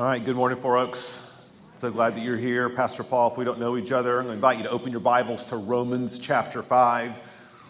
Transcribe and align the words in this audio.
All 0.00 0.06
right, 0.06 0.24
good 0.24 0.36
morning, 0.36 0.56
Four 0.56 0.78
Oaks. 0.78 1.20
So 1.74 1.90
glad 1.90 2.14
that 2.14 2.22
you're 2.22 2.36
here. 2.36 2.70
Pastor 2.70 3.02
Paul, 3.02 3.32
if 3.32 3.36
we 3.36 3.44
don't 3.44 3.58
know 3.58 3.76
each 3.76 3.90
other, 3.90 4.20
I'm 4.20 4.26
going 4.26 4.28
to 4.28 4.34
invite 4.34 4.58
you 4.58 4.62
to 4.62 4.70
open 4.70 4.92
your 4.92 5.00
Bibles 5.00 5.46
to 5.46 5.56
Romans 5.56 6.20
chapter 6.20 6.62
5. 6.62 7.18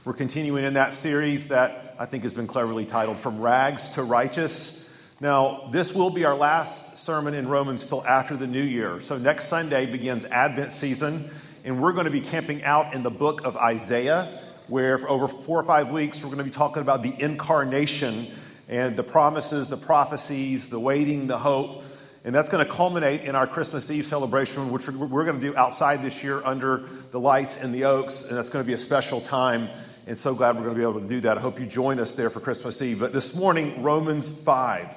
We're 0.05 0.13
continuing 0.13 0.65
in 0.65 0.75
that 0.75 0.93
series 0.93 1.49
that 1.49 1.97
I 1.99 2.05
think 2.05 2.25
has 2.25 2.35
been 2.35 2.47
cleverly 2.47 2.85
titled 2.85 3.19
From 3.19 3.41
Rags 3.41 3.89
to 3.95 4.03
Righteous. 4.03 4.95
Now, 5.23 5.71
this 5.73 5.95
will 5.95 6.11
be 6.11 6.27
our 6.27 6.37
last 6.37 6.99
sermon 6.99 7.33
in 7.33 7.49
Romans 7.49 7.89
till 7.89 8.07
after 8.07 8.37
the 8.37 8.47
new 8.47 8.61
year. 8.61 9.01
So 9.01 9.17
next 9.17 9.47
Sunday 9.47 9.87
begins 9.87 10.27
Advent 10.27 10.71
season, 10.71 11.31
and 11.65 11.81
we're 11.81 11.95
going 11.95 12.05
to 12.05 12.11
be 12.11 12.21
camping 12.21 12.63
out 12.63 12.93
in 12.93 13.03
the 13.03 13.11
book 13.11 13.47
of 13.47 13.57
Isaiah, 13.57 14.39
where 14.67 14.99
for 14.99 15.09
over 15.09 15.29
four 15.29 15.59
or 15.59 15.65
five 15.65 15.91
weeks 15.91 16.23
we're 16.23 16.29
going 16.29 16.37
to 16.37 16.45
be 16.45 16.51
talking 16.51 16.83
about 16.83 17.03
the 17.03 17.15
incarnation 17.19 18.27
and 18.69 18.99
the 18.99 19.03
promises, 19.03 19.69
the 19.69 19.79
prophecies, 19.79 20.69
the 20.69 20.79
waiting, 20.79 21.27
the 21.27 21.39
hope 21.39 21.85
and 22.29 22.35
that's 22.35 22.51
going 22.51 22.63
to 22.63 22.71
culminate 22.71 23.23
in 23.23 23.35
our 23.35 23.47
Christmas 23.47 23.91
Eve 23.91 24.05
celebration, 24.05 24.71
which 24.71 24.87
we're 24.87 25.25
going 25.25 25.41
to 25.41 25.51
do 25.51 25.57
outside 25.57 26.03
this 26.03 26.23
year 26.23 26.45
under 26.45 26.85
the 27.11 27.19
lights 27.19 27.57
and 27.57 27.73
the 27.73 27.87
oaks. 27.87 28.23
And 28.23 28.37
that's 28.37 28.51
going 28.51 28.63
to 28.63 28.67
be 28.67 28.75
a 28.75 28.79
special 28.79 29.23
time. 29.23 29.71
And 30.07 30.19
so 30.19 30.35
glad 30.35 30.57
we're 30.57 30.65
going 30.65 30.75
to 30.75 30.79
be 30.79 30.83
able 30.83 31.01
to 31.01 31.09
do 31.09 31.21
that. 31.21 31.39
I 31.39 31.41
hope 31.41 31.59
you 31.59 31.65
join 31.65 31.99
us 31.99 32.15
there 32.17 32.29
for 32.29 32.41
Christmas 32.41 32.83
Eve. 32.83 33.01
But 33.01 33.15
this 33.15 33.35
morning, 33.35 33.83
Romans 33.83 34.29
5. 34.29 34.95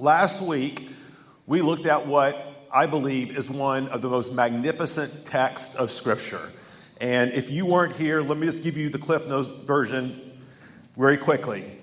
Last 0.00 0.42
week, 0.42 0.88
we 1.46 1.62
looked 1.62 1.86
at 1.86 2.08
what 2.08 2.66
I 2.72 2.86
believe 2.86 3.38
is 3.38 3.48
one 3.48 3.86
of 3.86 4.02
the 4.02 4.10
most 4.10 4.32
magnificent 4.32 5.24
texts 5.24 5.76
of 5.76 5.92
Scripture. 5.92 6.50
And 7.00 7.30
if 7.30 7.52
you 7.52 7.66
weren't 7.66 7.94
here, 7.94 8.20
let 8.20 8.36
me 8.36 8.48
just 8.48 8.64
give 8.64 8.76
you 8.76 8.88
the 8.88 8.98
Cliff 8.98 9.28
Notes 9.28 9.48
version 9.64 10.32
very 10.96 11.18
quickly. 11.18 11.78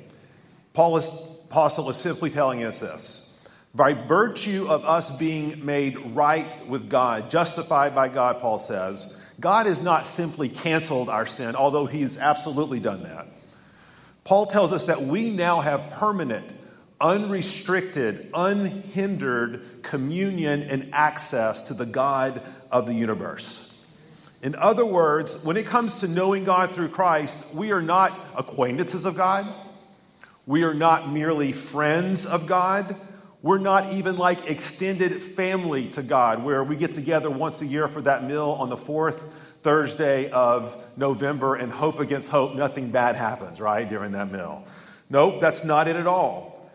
Paul 0.74 0.98
is, 0.98 1.10
Apostle 1.46 1.90
is 1.90 1.96
simply 1.96 2.30
telling 2.30 2.66
us 2.66 2.82
this 2.82 3.29
by 3.74 3.94
virtue 3.94 4.66
of 4.68 4.84
us 4.84 5.16
being 5.18 5.66
made 5.66 5.98
right 6.16 6.58
with 6.68 6.90
God, 6.90 7.30
justified 7.30 7.94
by 7.94 8.08
God, 8.08 8.40
Paul 8.40 8.60
says, 8.60 9.18
God 9.40 9.68
has 9.68 9.82
not 9.82 10.06
simply 10.06 10.50
canceled 10.50 11.08
our 11.08 11.26
sin, 11.26 11.56
although 11.56 11.86
He's 11.86 12.18
absolutely 12.18 12.80
done 12.80 13.04
that. 13.04 13.28
Paul 14.24 14.48
tells 14.48 14.74
us 14.74 14.88
that 14.88 15.02
we 15.02 15.30
now 15.30 15.62
have 15.62 15.92
permanent, 15.92 16.54
unrestricted, 17.00 18.30
unhindered 18.34 19.84
communion 19.84 20.64
and 20.64 20.90
access 20.94 21.64
to 21.64 21.74
the 21.74 21.86
God 21.86 22.42
of 22.72 22.86
the 22.86 22.94
universe. 22.94 23.66
In 24.42 24.56
other 24.56 24.86
words, 24.86 25.42
when 25.44 25.58
it 25.58 25.66
comes 25.66 26.00
to 26.00 26.08
knowing 26.08 26.44
God 26.44 26.72
through 26.74 26.90
Christ, 26.90 27.54
we 27.54 27.72
are 27.72 27.82
not 27.82 28.18
acquaintances 28.38 29.06
of 29.06 29.18
God. 29.18 29.48
We 30.46 30.64
are 30.64 30.74
not 30.74 31.10
merely 31.12 31.52
friends 31.52 32.26
of 32.26 32.48
God. 32.48 32.96
We're 33.42 33.58
not 33.58 33.94
even 33.94 34.18
like 34.18 34.50
extended 34.50 35.22
family 35.22 35.88
to 35.90 36.04
God, 36.04 36.44
where 36.44 36.64
we 36.64 36.76
get 36.76 36.92
together 36.92 37.30
once 37.30 37.62
a 37.62 37.66
year 37.66 37.88
for 37.88 38.02
that 38.02 38.26
meal 38.26 38.58
on 38.60 38.70
the 38.70 38.76
fourth 38.76 39.24
Thursday 39.64 40.30
of 40.30 40.76
November 40.98 41.56
and 41.56 41.72
hope 41.72 42.00
against 42.00 42.30
hope 42.30 42.56
nothing 42.56 42.92
bad 42.92 43.16
happens, 43.16 43.62
right, 43.62 43.88
during 43.88 44.12
that 44.12 44.32
meal. 44.32 44.66
Nope, 45.10 45.40
that's 45.40 45.64
not 45.64 45.88
it 45.88 45.96
at 45.96 46.06
all. 46.06 46.70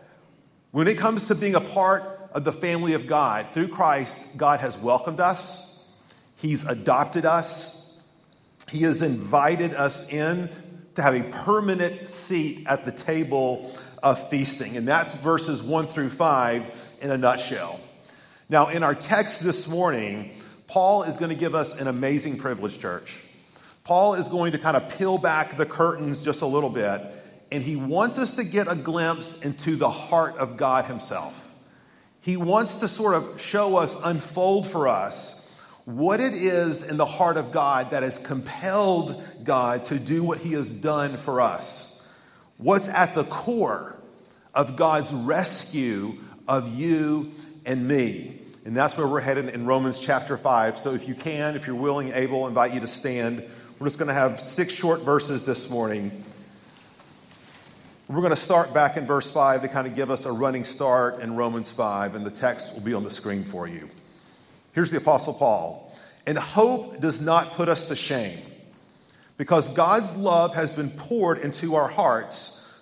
When 0.71 0.87
it 0.87 0.97
comes 0.97 1.27
to 1.27 1.35
being 1.35 1.55
a 1.55 1.61
part 1.61 2.03
of 2.33 2.43
the 2.43 2.51
family 2.51 2.93
of 2.93 3.07
God, 3.07 3.47
through 3.53 3.69
Christ, 3.69 4.35
God 4.35 4.59
has 4.59 4.77
welcomed 4.77 5.19
us, 5.19 5.87
He's 6.35 6.65
adopted 6.65 7.25
us, 7.25 7.97
He 8.69 8.81
has 8.81 9.01
invited 9.03 9.73
us 9.73 10.09
in 10.09 10.49
to 10.95 11.01
have 11.01 11.13
a 11.13 11.23
permanent 11.23 12.09
seat 12.09 12.65
at 12.67 12.85
the 12.85 12.91
table 12.91 13.75
of 14.05 14.29
feasting. 14.29 14.77
And 14.77 14.87
that's 14.87 15.15
verses 15.15 15.63
1 15.63 15.87
through 15.87 16.11
5 16.11 16.97
in 17.01 17.09
a 17.09 17.17
nutshell. 17.17 17.79
Now, 18.47 18.67
in 18.67 18.83
our 18.83 18.93
text 18.93 19.43
this 19.43 19.67
morning, 19.67 20.31
Paul 20.67 21.03
is 21.03 21.17
going 21.17 21.29
to 21.29 21.35
give 21.35 21.55
us 21.55 21.73
an 21.73 21.87
amazing 21.87 22.37
privilege, 22.37 22.79
church. 22.79 23.19
Paul 23.83 24.13
is 24.13 24.27
going 24.27 24.51
to 24.51 24.59
kind 24.59 24.77
of 24.77 24.95
peel 24.97 25.17
back 25.17 25.57
the 25.57 25.65
curtains 25.65 26.23
just 26.23 26.43
a 26.43 26.45
little 26.45 26.69
bit, 26.69 27.01
and 27.51 27.63
he 27.63 27.75
wants 27.75 28.19
us 28.19 28.35
to 28.35 28.43
get 28.43 28.67
a 28.67 28.75
glimpse 28.75 29.41
into 29.41 29.75
the 29.75 29.89
heart 29.89 30.37
of 30.37 30.55
God 30.55 30.85
Himself. 30.85 31.51
He 32.21 32.37
wants 32.37 32.81
to 32.81 32.87
sort 32.87 33.15
of 33.15 33.41
show 33.41 33.77
us, 33.77 33.95
unfold 34.03 34.67
for 34.67 34.87
us, 34.87 35.47
what 35.85 36.19
it 36.19 36.33
is 36.33 36.83
in 36.83 36.97
the 36.97 37.05
heart 37.05 37.37
of 37.37 37.51
God 37.51 37.89
that 37.89 38.03
has 38.03 38.19
compelled 38.19 39.23
God 39.43 39.83
to 39.85 39.97
do 39.97 40.23
what 40.23 40.39
He 40.39 40.53
has 40.53 40.71
done 40.71 41.17
for 41.17 41.41
us. 41.41 41.91
What's 42.57 42.87
at 42.87 43.15
the 43.15 43.25
core 43.25 43.94
of 44.55 44.75
God's 44.75 45.11
rescue 45.13 46.17
of 46.47 46.73
you 46.73 47.31
and 47.65 47.87
me. 47.87 48.39
And 48.63 48.75
that's 48.75 48.97
where 48.97 49.07
we're 49.07 49.19
headed 49.19 49.49
in 49.49 49.65
Romans 49.65 49.99
chapter 49.99 50.37
5. 50.37 50.77
So 50.77 50.93
if 50.93 51.07
you 51.07 51.13
can, 51.13 51.55
if 51.55 51.67
you're 51.67 51.75
willing, 51.75 52.13
able, 52.13 52.45
I 52.45 52.47
invite 52.47 52.73
you 52.73 52.79
to 52.79 52.87
stand. 52.87 53.43
We're 53.77 53.87
just 53.87 53.99
going 53.99 54.07
to 54.07 54.13
have 54.13 54.39
six 54.39 54.73
short 54.73 55.01
verses 55.01 55.43
this 55.43 55.69
morning. 55.69 56.23
We're 58.07 58.21
going 58.21 58.29
to 58.29 58.35
start 58.35 58.73
back 58.73 58.97
in 58.97 59.05
verse 59.05 59.29
5 59.29 59.63
to 59.63 59.67
kind 59.67 59.87
of 59.87 59.95
give 59.95 60.09
us 60.09 60.25
a 60.25 60.31
running 60.31 60.63
start 60.63 61.19
in 61.19 61.35
Romans 61.35 61.71
5, 61.71 62.15
and 62.15 62.25
the 62.25 62.31
text 62.31 62.73
will 62.73 62.81
be 62.81 62.93
on 62.93 63.03
the 63.03 63.11
screen 63.11 63.43
for 63.43 63.67
you. 63.67 63.89
Here's 64.73 64.91
the 64.91 64.97
Apostle 64.97 65.33
Paul. 65.33 65.91
And 66.27 66.37
hope 66.37 67.01
does 67.01 67.19
not 67.19 67.53
put 67.53 67.67
us 67.67 67.87
to 67.89 67.95
shame, 67.95 68.39
because 69.37 69.69
God's 69.69 70.15
love 70.15 70.53
has 70.53 70.71
been 70.71 70.91
poured 70.91 71.39
into 71.39 71.75
our 71.75 71.87
hearts 71.87 72.54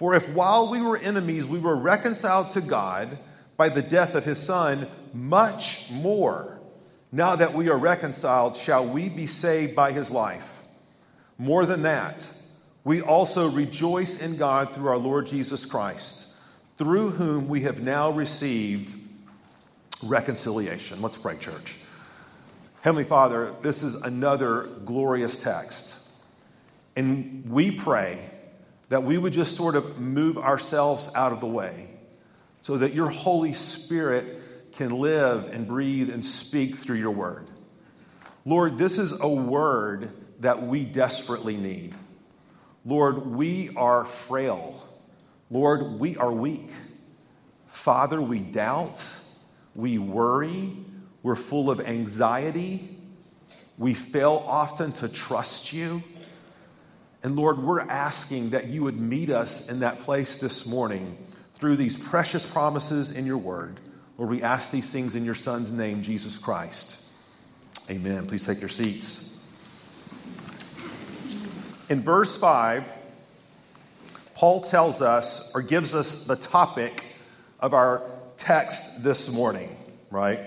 For 0.00 0.14
if 0.14 0.30
while 0.30 0.70
we 0.70 0.80
were 0.80 0.96
enemies 0.96 1.46
we 1.46 1.58
were 1.58 1.76
reconciled 1.76 2.48
to 2.50 2.62
God 2.62 3.18
by 3.58 3.68
the 3.68 3.82
death 3.82 4.14
of 4.14 4.24
his 4.24 4.38
Son, 4.38 4.88
much 5.12 5.90
more, 5.90 6.58
now 7.12 7.36
that 7.36 7.52
we 7.52 7.68
are 7.68 7.76
reconciled, 7.76 8.56
shall 8.56 8.86
we 8.86 9.10
be 9.10 9.26
saved 9.26 9.76
by 9.76 9.92
his 9.92 10.10
life. 10.10 10.62
More 11.36 11.66
than 11.66 11.82
that, 11.82 12.26
we 12.82 13.02
also 13.02 13.50
rejoice 13.50 14.22
in 14.22 14.38
God 14.38 14.72
through 14.72 14.88
our 14.88 14.96
Lord 14.96 15.26
Jesus 15.26 15.66
Christ, 15.66 16.28
through 16.78 17.10
whom 17.10 17.46
we 17.46 17.60
have 17.60 17.82
now 17.82 18.08
received 18.10 18.94
reconciliation. 20.02 21.02
Let's 21.02 21.18
pray, 21.18 21.36
church. 21.36 21.76
Heavenly 22.80 23.04
Father, 23.04 23.54
this 23.60 23.82
is 23.82 23.96
another 23.96 24.62
glorious 24.86 25.36
text. 25.36 25.98
And 26.96 27.44
we 27.50 27.70
pray 27.70 28.29
that 28.90 29.04
we 29.04 29.16
would 29.16 29.32
just 29.32 29.56
sort 29.56 29.76
of 29.76 29.98
move 29.98 30.36
ourselves 30.36 31.10
out 31.14 31.32
of 31.32 31.40
the 31.40 31.46
way 31.46 31.88
so 32.60 32.76
that 32.76 32.92
your 32.92 33.08
Holy 33.08 33.54
Spirit 33.54 34.72
can 34.72 34.90
live 34.90 35.48
and 35.48 35.66
breathe 35.66 36.10
and 36.10 36.24
speak 36.24 36.76
through 36.76 36.98
your 36.98 37.12
word. 37.12 37.48
Lord, 38.44 38.76
this 38.76 38.98
is 38.98 39.18
a 39.18 39.28
word 39.28 40.10
that 40.40 40.62
we 40.62 40.84
desperately 40.84 41.56
need. 41.56 41.94
Lord, 42.84 43.26
we 43.26 43.70
are 43.76 44.04
frail. 44.04 44.86
Lord, 45.50 45.98
we 45.98 46.16
are 46.16 46.32
weak. 46.32 46.70
Father, 47.66 48.20
we 48.20 48.40
doubt, 48.40 49.06
we 49.74 49.98
worry, 49.98 50.76
we're 51.22 51.36
full 51.36 51.70
of 51.70 51.80
anxiety, 51.80 52.96
we 53.78 53.94
fail 53.94 54.42
often 54.46 54.92
to 54.92 55.08
trust 55.08 55.72
you. 55.72 56.02
And 57.22 57.36
Lord, 57.36 57.58
we're 57.58 57.80
asking 57.80 58.50
that 58.50 58.68
you 58.68 58.82
would 58.82 58.98
meet 58.98 59.30
us 59.30 59.68
in 59.68 59.80
that 59.80 60.00
place 60.00 60.38
this 60.38 60.66
morning 60.66 61.18
through 61.52 61.76
these 61.76 61.96
precious 61.96 62.46
promises 62.46 63.10
in 63.10 63.26
your 63.26 63.36
word. 63.36 63.78
Lord, 64.16 64.30
we 64.30 64.42
ask 64.42 64.70
these 64.70 64.90
things 64.90 65.14
in 65.14 65.24
your 65.24 65.34
Son's 65.34 65.70
name, 65.70 66.02
Jesus 66.02 66.38
Christ. 66.38 67.02
Amen. 67.90 68.26
Please 68.26 68.46
take 68.46 68.60
your 68.60 68.70
seats. 68.70 69.38
In 71.90 72.02
verse 72.02 72.36
5, 72.38 72.90
Paul 74.34 74.62
tells 74.62 75.02
us 75.02 75.54
or 75.54 75.60
gives 75.60 75.94
us 75.94 76.24
the 76.24 76.36
topic 76.36 77.04
of 77.58 77.74
our 77.74 78.02
text 78.38 79.04
this 79.04 79.30
morning, 79.30 79.76
right? 80.10 80.40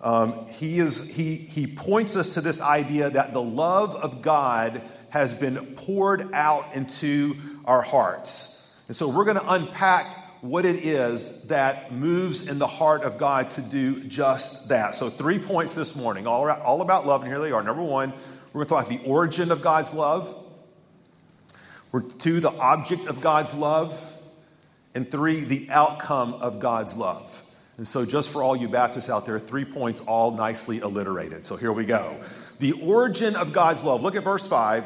Um, 0.00 0.46
he, 0.46 0.78
is, 0.78 1.08
he, 1.08 1.34
he 1.34 1.66
points 1.66 2.14
us 2.14 2.34
to 2.34 2.40
this 2.40 2.60
idea 2.60 3.10
that 3.10 3.32
the 3.32 3.42
love 3.42 3.96
of 3.96 4.22
God 4.22 4.82
has 5.14 5.32
been 5.32 5.64
poured 5.76 6.34
out 6.34 6.74
into 6.74 7.36
our 7.66 7.82
hearts. 7.82 8.68
And 8.88 8.96
so 8.96 9.08
we're 9.08 9.24
going 9.24 9.36
to 9.36 9.52
unpack 9.52 10.12
what 10.40 10.64
it 10.64 10.84
is 10.84 11.42
that 11.42 11.92
moves 11.92 12.48
in 12.48 12.58
the 12.58 12.66
heart 12.66 13.04
of 13.04 13.16
God 13.16 13.48
to 13.52 13.62
do 13.62 14.00
just 14.00 14.70
that. 14.70 14.96
So, 14.96 15.08
three 15.08 15.38
points 15.38 15.72
this 15.76 15.94
morning, 15.94 16.26
all, 16.26 16.50
all 16.50 16.82
about 16.82 17.06
love, 17.06 17.22
and 17.22 17.30
here 17.30 17.38
they 17.38 17.52
are. 17.52 17.62
Number 17.62 17.84
one, 17.84 18.12
we're 18.52 18.64
going 18.64 18.84
to 18.84 18.88
talk 18.88 19.04
the 19.04 19.08
origin 19.08 19.52
of 19.52 19.62
God's 19.62 19.94
love. 19.94 20.36
We're 21.92 22.00
two, 22.00 22.40
the 22.40 22.50
object 22.50 23.06
of 23.06 23.20
God's 23.20 23.54
love. 23.54 23.96
And 24.96 25.08
three, 25.08 25.44
the 25.44 25.68
outcome 25.70 26.34
of 26.34 26.58
God's 26.58 26.96
love. 26.96 27.40
And 27.76 27.86
so, 27.86 28.04
just 28.04 28.30
for 28.30 28.42
all 28.42 28.56
you 28.56 28.68
Baptists 28.68 29.08
out 29.08 29.26
there, 29.26 29.38
three 29.38 29.64
points 29.64 30.00
all 30.00 30.32
nicely 30.32 30.80
alliterated. 30.80 31.46
So, 31.46 31.54
here 31.54 31.72
we 31.72 31.84
go. 31.86 32.20
The 32.58 32.72
origin 32.72 33.36
of 33.36 33.52
God's 33.52 33.84
love. 33.84 34.02
Look 34.02 34.16
at 34.16 34.24
verse 34.24 34.48
5. 34.48 34.84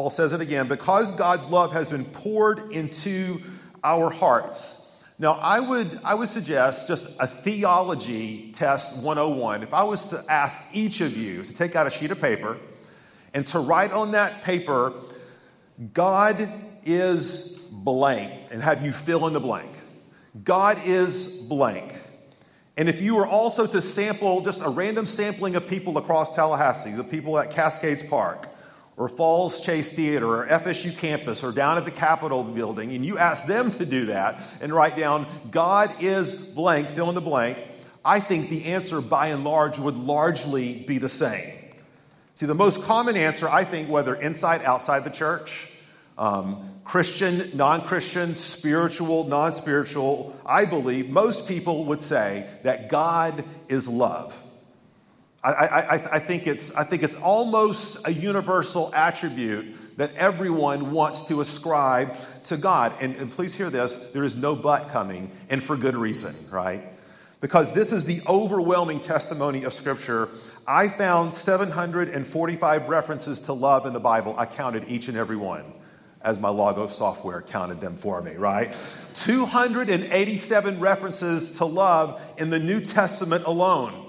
Paul 0.00 0.08
says 0.08 0.32
it 0.32 0.40
again 0.40 0.66
because 0.66 1.12
God's 1.12 1.46
love 1.48 1.74
has 1.74 1.86
been 1.86 2.06
poured 2.06 2.72
into 2.72 3.42
our 3.84 4.08
hearts. 4.08 4.90
Now, 5.18 5.32
I 5.32 5.60
would, 5.60 6.00
I 6.02 6.14
would 6.14 6.30
suggest 6.30 6.88
just 6.88 7.14
a 7.20 7.26
theology 7.26 8.50
test 8.52 8.96
101. 9.02 9.62
If 9.62 9.74
I 9.74 9.82
was 9.82 10.08
to 10.08 10.24
ask 10.26 10.58
each 10.72 11.02
of 11.02 11.18
you 11.18 11.42
to 11.42 11.52
take 11.52 11.76
out 11.76 11.86
a 11.86 11.90
sheet 11.90 12.12
of 12.12 12.18
paper 12.18 12.56
and 13.34 13.44
to 13.48 13.58
write 13.58 13.92
on 13.92 14.12
that 14.12 14.40
paper, 14.40 14.94
God 15.92 16.48
is 16.86 17.58
blank, 17.70 18.48
and 18.50 18.62
have 18.62 18.82
you 18.82 18.92
fill 18.92 19.26
in 19.26 19.34
the 19.34 19.38
blank. 19.38 19.70
God 20.42 20.78
is 20.86 21.42
blank. 21.42 21.94
And 22.78 22.88
if 22.88 23.02
you 23.02 23.16
were 23.16 23.26
also 23.26 23.66
to 23.66 23.82
sample 23.82 24.40
just 24.40 24.62
a 24.62 24.68
random 24.70 25.04
sampling 25.04 25.56
of 25.56 25.68
people 25.68 25.98
across 25.98 26.34
Tallahassee, 26.34 26.92
the 26.92 27.04
people 27.04 27.38
at 27.38 27.50
Cascades 27.50 28.02
Park, 28.02 28.46
or 28.96 29.08
Falls 29.08 29.60
Chase 29.60 29.92
Theater, 29.92 30.26
or 30.26 30.46
FSU 30.46 30.96
campus, 30.96 31.42
or 31.42 31.52
down 31.52 31.78
at 31.78 31.84
the 31.84 31.90
Capitol 31.90 32.44
building, 32.44 32.92
and 32.92 33.04
you 33.04 33.16
ask 33.16 33.46
them 33.46 33.70
to 33.70 33.86
do 33.86 34.06
that 34.06 34.40
and 34.60 34.72
write 34.72 34.96
down, 34.96 35.26
God 35.50 36.02
is 36.02 36.34
blank, 36.34 36.90
fill 36.90 37.08
in 37.08 37.14
the 37.14 37.20
blank, 37.20 37.58
I 38.04 38.20
think 38.20 38.48
the 38.48 38.66
answer 38.66 39.00
by 39.00 39.28
and 39.28 39.44
large 39.44 39.78
would 39.78 39.96
largely 39.96 40.74
be 40.74 40.98
the 40.98 41.08
same. 41.08 41.54
See, 42.34 42.46
the 42.46 42.54
most 42.54 42.82
common 42.82 43.16
answer, 43.16 43.48
I 43.48 43.64
think, 43.64 43.90
whether 43.90 44.14
inside, 44.14 44.62
outside 44.62 45.04
the 45.04 45.10
church, 45.10 45.68
um, 46.16 46.70
Christian, 46.84 47.50
non 47.54 47.86
Christian, 47.86 48.34
spiritual, 48.34 49.24
non 49.24 49.52
spiritual, 49.52 50.36
I 50.44 50.64
believe 50.64 51.10
most 51.10 51.46
people 51.46 51.84
would 51.86 52.02
say 52.02 52.48
that 52.62 52.88
God 52.88 53.44
is 53.68 53.88
love. 53.88 54.42
I, 55.42 55.50
I, 55.50 55.92
I, 56.16 56.18
think 56.18 56.46
it's, 56.46 56.74
I 56.74 56.84
think 56.84 57.02
it's 57.02 57.14
almost 57.14 58.06
a 58.06 58.12
universal 58.12 58.94
attribute 58.94 59.96
that 59.96 60.14
everyone 60.14 60.90
wants 60.90 61.24
to 61.28 61.40
ascribe 61.40 62.14
to 62.44 62.58
God. 62.58 62.92
And, 63.00 63.16
and 63.16 63.30
please 63.30 63.54
hear 63.54 63.70
this 63.70 63.96
there 64.12 64.24
is 64.24 64.36
no 64.36 64.54
but 64.54 64.90
coming, 64.90 65.30
and 65.48 65.62
for 65.62 65.76
good 65.76 65.96
reason, 65.96 66.34
right? 66.50 66.82
Because 67.40 67.72
this 67.72 67.90
is 67.90 68.04
the 68.04 68.20
overwhelming 68.28 69.00
testimony 69.00 69.64
of 69.64 69.72
Scripture. 69.72 70.28
I 70.66 70.88
found 70.88 71.34
745 71.34 72.88
references 72.88 73.40
to 73.42 73.54
love 73.54 73.86
in 73.86 73.94
the 73.94 74.00
Bible. 74.00 74.34
I 74.36 74.44
counted 74.44 74.84
each 74.88 75.08
and 75.08 75.16
every 75.16 75.36
one 75.36 75.64
as 76.22 76.38
my 76.38 76.50
Logos 76.50 76.94
software 76.94 77.40
counted 77.40 77.80
them 77.80 77.96
for 77.96 78.20
me, 78.20 78.34
right? 78.34 78.76
287 79.14 80.78
references 80.78 81.52
to 81.52 81.64
love 81.64 82.20
in 82.36 82.50
the 82.50 82.58
New 82.58 82.80
Testament 82.80 83.44
alone. 83.46 83.99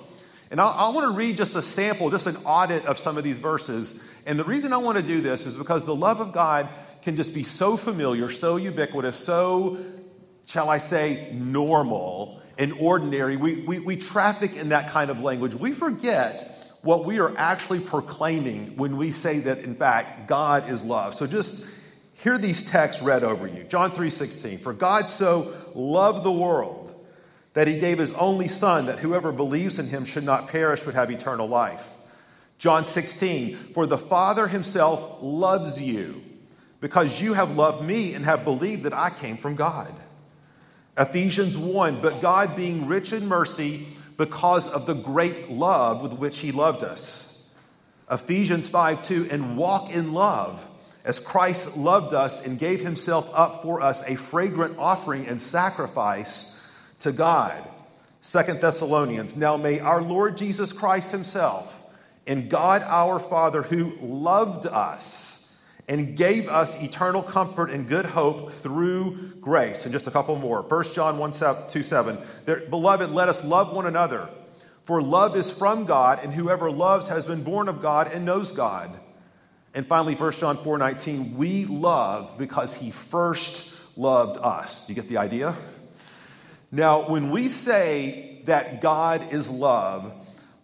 And 0.51 0.61
I, 0.61 0.67
I 0.67 0.89
want 0.89 1.05
to 1.05 1.17
read 1.17 1.37
just 1.37 1.55
a 1.55 1.61
sample, 1.61 2.09
just 2.09 2.27
an 2.27 2.37
audit 2.45 2.85
of 2.85 2.97
some 2.97 3.17
of 3.17 3.23
these 3.23 3.37
verses. 3.37 4.03
And 4.25 4.37
the 4.37 4.43
reason 4.43 4.73
I 4.73 4.77
want 4.77 4.97
to 4.97 5.03
do 5.03 5.21
this 5.21 5.45
is 5.45 5.55
because 5.55 5.85
the 5.85 5.95
love 5.95 6.19
of 6.19 6.33
God 6.33 6.69
can 7.01 7.15
just 7.15 7.33
be 7.33 7.43
so 7.43 7.77
familiar, 7.77 8.29
so 8.29 8.57
ubiquitous, 8.57 9.17
so, 9.17 9.77
shall 10.45 10.69
I 10.69 10.77
say, 10.77 11.31
normal 11.33 12.41
and 12.57 12.73
ordinary. 12.73 13.37
We, 13.37 13.63
we, 13.63 13.79
we 13.79 13.95
traffic 13.95 14.55
in 14.55 14.69
that 14.69 14.91
kind 14.91 15.09
of 15.09 15.21
language. 15.21 15.55
We 15.55 15.71
forget 15.71 16.77
what 16.83 17.05
we 17.05 17.19
are 17.19 17.35
actually 17.37 17.79
proclaiming 17.79 18.75
when 18.75 18.97
we 18.97 19.11
say 19.11 19.39
that, 19.39 19.59
in 19.59 19.73
fact, 19.73 20.27
God 20.27 20.69
is 20.69 20.83
love. 20.83 21.15
So 21.15 21.25
just 21.25 21.65
Hear 22.21 22.37
these 22.37 22.69
texts 22.69 23.01
read 23.01 23.23
over 23.23 23.47
you. 23.47 23.63
John 23.63 23.91
3:16. 23.91 24.59
For 24.59 24.73
God 24.73 25.07
so 25.07 25.53
loved 25.73 26.23
the 26.23 26.31
world 26.31 26.80
that 27.53 27.67
he 27.67 27.79
gave 27.79 27.97
his 27.97 28.13
only 28.13 28.47
son 28.47 28.85
that 28.85 28.99
whoever 28.99 29.31
believes 29.31 29.77
in 29.79 29.87
him 29.87 30.05
should 30.05 30.23
not 30.23 30.47
perish 30.47 30.83
but 30.83 30.95
have 30.95 31.11
eternal 31.11 31.47
life. 31.47 31.93
John 32.57 32.85
16. 32.85 33.73
For 33.73 33.87
the 33.87 33.97
Father 33.97 34.47
himself 34.47 35.17
loves 35.21 35.81
you 35.81 36.21
because 36.79 37.19
you 37.19 37.33
have 37.33 37.55
loved 37.55 37.83
me 37.83 38.13
and 38.13 38.23
have 38.23 38.45
believed 38.45 38.83
that 38.83 38.93
I 38.93 39.09
came 39.09 39.37
from 39.37 39.55
God. 39.55 39.93
Ephesians 40.97 41.57
1. 41.57 42.01
But 42.01 42.21
God 42.21 42.55
being 42.55 42.87
rich 42.87 43.13
in 43.13 43.27
mercy 43.27 43.87
because 44.15 44.67
of 44.67 44.85
the 44.85 44.93
great 44.93 45.49
love 45.49 46.01
with 46.01 46.13
which 46.13 46.37
he 46.37 46.51
loved 46.51 46.83
us. 46.83 47.43
Ephesians 48.09 48.67
5 48.67 49.01
2. 49.01 49.27
And 49.31 49.57
walk 49.57 49.93
in 49.93 50.13
love 50.13 50.65
as 51.03 51.19
Christ 51.19 51.77
loved 51.77 52.13
us 52.13 52.45
and 52.45 52.59
gave 52.59 52.81
himself 52.81 53.29
up 53.33 53.63
for 53.63 53.81
us, 53.81 54.03
a 54.07 54.15
fragrant 54.15 54.77
offering 54.77 55.25
and 55.27 55.41
sacrifice 55.41 56.60
to 57.01 57.11
God. 57.11 57.67
Second 58.21 58.61
Thessalonians, 58.61 59.35
now 59.35 59.57
may 59.57 59.79
our 59.79 60.01
Lord 60.01 60.37
Jesus 60.37 60.73
Christ 60.73 61.11
himself 61.11 61.81
and 62.27 62.49
God 62.49 62.83
our 62.83 63.19
Father, 63.19 63.63
who 63.63 63.97
loved 64.01 64.67
us 64.67 65.31
and 65.87 66.15
gave 66.15 66.47
us 66.47 66.81
eternal 66.81 67.23
comfort 67.23 67.71
and 67.71 67.87
good 67.87 68.05
hope 68.05 68.51
through 68.51 69.33
grace. 69.41 69.85
And 69.85 69.91
just 69.91 70.07
a 70.07 70.11
couple 70.11 70.35
more. 70.35 70.61
1 70.61 70.83
John 70.93 71.17
1 71.17 71.33
2 71.67 71.83
7. 71.83 72.17
Beloved, 72.69 73.09
let 73.09 73.27
us 73.27 73.43
love 73.43 73.73
one 73.73 73.87
another, 73.87 74.29
for 74.85 75.01
love 75.01 75.35
is 75.35 75.49
from 75.49 75.85
God, 75.85 76.19
and 76.23 76.31
whoever 76.31 76.69
loves 76.69 77.07
has 77.07 77.25
been 77.25 77.43
born 77.43 77.67
of 77.67 77.81
God 77.81 78.13
and 78.13 78.23
knows 78.23 78.51
God. 78.51 78.99
And 79.73 79.87
finally, 79.87 80.15
1 80.15 80.31
John 80.33 80.57
4 80.63 80.77
19, 80.77 81.37
we 81.37 81.65
love 81.65 82.37
because 82.37 82.73
he 82.73 82.91
first 82.91 83.73
loved 83.97 84.37
us. 84.37 84.85
Do 84.85 84.93
you 84.93 84.95
get 84.95 85.09
the 85.09 85.17
idea? 85.17 85.55
Now, 86.71 87.09
when 87.09 87.31
we 87.31 87.49
say 87.49 88.41
that 88.45 88.79
God 88.81 89.33
is 89.33 89.49
love, 89.49 90.13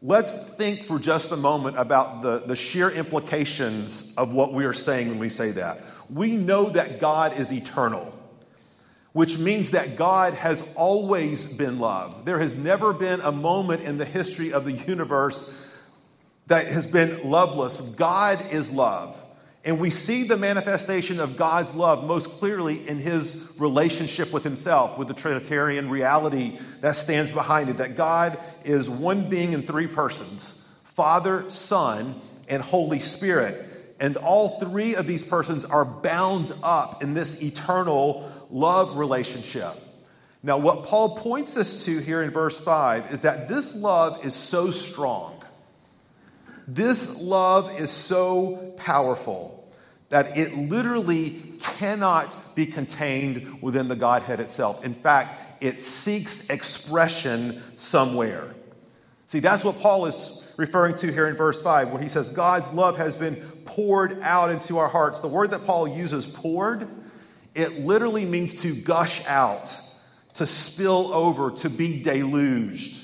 let's 0.02 0.38
think 0.52 0.84
for 0.84 1.00
just 1.00 1.32
a 1.32 1.38
moment 1.38 1.78
about 1.78 2.22
the, 2.22 2.40
the 2.40 2.56
sheer 2.56 2.90
implications 2.90 4.14
of 4.16 4.32
what 4.32 4.54
we 4.54 4.66
are 4.66 4.74
saying 4.74 5.10
when 5.10 5.20
we 5.20 5.30
say 5.30 5.52
that. 5.52 5.82
We 6.10 6.38
know 6.38 6.70
that 6.70 7.02
God 7.02 7.38
is 7.38 7.52
eternal, 7.52 8.18
which 9.12 9.38
means 9.38 9.72
that 9.72 9.98
God 9.98 10.34
has 10.34 10.64
always 10.76 11.54
been 11.58 11.80
love. 11.80 12.24
There 12.24 12.40
has 12.40 12.56
never 12.56 12.94
been 12.94 13.20
a 13.20 13.32
moment 13.32 13.82
in 13.82 13.98
the 13.98 14.06
history 14.06 14.54
of 14.54 14.64
the 14.64 14.72
universe 14.72 15.60
that 16.48 16.68
has 16.68 16.88
been 16.88 17.30
loveless. 17.30 17.82
God 17.82 18.42
is 18.52 18.72
love. 18.72 19.22
And 19.68 19.80
we 19.80 19.90
see 19.90 20.24
the 20.24 20.38
manifestation 20.38 21.20
of 21.20 21.36
God's 21.36 21.76
love 21.76 22.06
most 22.06 22.30
clearly 22.40 22.88
in 22.88 23.00
his 23.00 23.52
relationship 23.58 24.32
with 24.32 24.46
himself, 24.46 24.98
with 24.98 25.10
the 25.10 25.14
Trinitarian 25.14 25.90
reality 25.90 26.58
that 26.80 26.96
stands 26.96 27.34
behind 27.34 27.68
it 27.68 27.78
that 27.80 27.98
God 27.98 28.40
is 28.64 28.90
one 28.90 29.30
being 29.30 29.52
in 29.52 29.64
three 29.64 29.88
persons 29.88 30.64
Father, 30.86 31.50
Son, 31.50 32.16
and 32.48 32.64
Holy 32.64 33.02
Spirit. 33.02 33.66
And 34.00 34.16
all 34.16 34.58
three 34.62 34.96
of 34.96 35.06
these 35.06 35.22
persons 35.22 35.66
are 35.66 35.84
bound 35.84 36.54
up 36.64 37.04
in 37.04 37.14
this 37.14 37.44
eternal 37.44 38.32
love 38.50 38.96
relationship. 38.96 39.74
Now, 40.44 40.60
what 40.60 40.86
Paul 40.86 41.18
points 41.18 41.58
us 41.58 41.84
to 41.84 42.00
here 42.00 42.24
in 42.24 42.32
verse 42.32 42.58
5 42.58 43.12
is 43.12 43.22
that 43.22 43.50
this 43.50 43.76
love 43.76 44.26
is 44.26 44.34
so 44.34 44.72
strong 44.72 45.38
this 46.68 47.18
love 47.22 47.80
is 47.80 47.90
so 47.90 48.74
powerful 48.76 49.57
that 50.10 50.38
it 50.38 50.56
literally 50.56 51.42
cannot 51.60 52.56
be 52.56 52.66
contained 52.66 53.62
within 53.62 53.88
the 53.88 53.96
Godhead 53.96 54.40
itself. 54.40 54.84
In 54.86 54.94
fact, 54.94 55.64
it 55.64 55.80
seeks 55.80 56.50
expression 56.50 57.62
somewhere. 57.76 58.56
See, 59.26 59.40
that's 59.40 59.64
what 59.64 59.80
Paul 59.80 60.06
is 60.06 60.50
referring 60.56 60.96
to 60.96 61.12
here 61.12 61.28
in 61.28 61.36
verse 61.36 61.62
5 61.62 61.90
when 61.90 62.02
he 62.02 62.08
says, 62.08 62.30
God's 62.30 62.72
love 62.72 62.98
has 62.98 63.16
been 63.16 63.36
poured 63.66 64.22
out 64.22 64.50
into 64.50 64.78
our 64.78 64.88
hearts. 64.88 65.20
The 65.20 65.28
word 65.28 65.52
that 65.52 65.66
Paul 65.66 65.88
uses, 65.88 66.26
poured, 66.26 66.88
it 67.54 67.82
literally 67.82 68.26
means 68.26 68.62
to 68.62 68.74
gush 68.74 69.26
out, 69.26 69.78
to 70.36 70.46
spill 70.46 71.14
over, 71.14 71.52
to 71.52 71.70
be 71.70 72.02
deluged. 72.02 73.04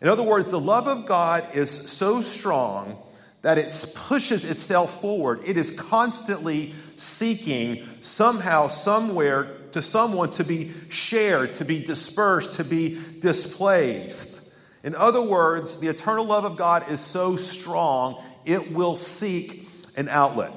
In 0.00 0.08
other 0.08 0.22
words, 0.22 0.50
the 0.50 0.60
love 0.60 0.86
of 0.86 1.06
God 1.06 1.44
is 1.54 1.70
so 1.70 2.22
strong 2.22 3.02
that 3.42 3.58
it 3.58 3.92
pushes 3.94 4.44
itself 4.44 5.00
forward. 5.00 5.40
It 5.44 5.56
is 5.56 5.72
constantly 5.72 6.74
seeking 6.96 7.86
somehow, 8.00 8.68
somewhere, 8.68 9.56
to 9.72 9.82
someone 9.82 10.30
to 10.32 10.44
be 10.44 10.72
shared, 10.88 11.54
to 11.54 11.64
be 11.64 11.82
dispersed, 11.84 12.54
to 12.54 12.64
be 12.64 13.00
displaced. 13.18 14.40
In 14.84 14.94
other 14.94 15.22
words, 15.22 15.78
the 15.78 15.88
eternal 15.88 16.24
love 16.24 16.44
of 16.44 16.56
God 16.56 16.90
is 16.90 17.00
so 17.00 17.36
strong, 17.36 18.22
it 18.44 18.72
will 18.72 18.96
seek 18.96 19.68
an 19.96 20.08
outlet. 20.08 20.52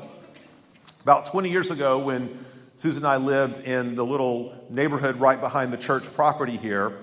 About 1.02 1.28
20 1.28 1.52
years 1.52 1.70
ago, 1.72 2.00
when 2.00 2.46
Susan 2.78 3.04
and 3.04 3.12
I 3.12 3.18
lived 3.18 3.60
in 3.60 3.96
the 3.96 4.04
little 4.04 4.54
neighborhood 4.70 5.16
right 5.18 5.40
behind 5.40 5.72
the 5.72 5.78
church 5.78 6.14
property 6.14 6.58
here. 6.58 6.98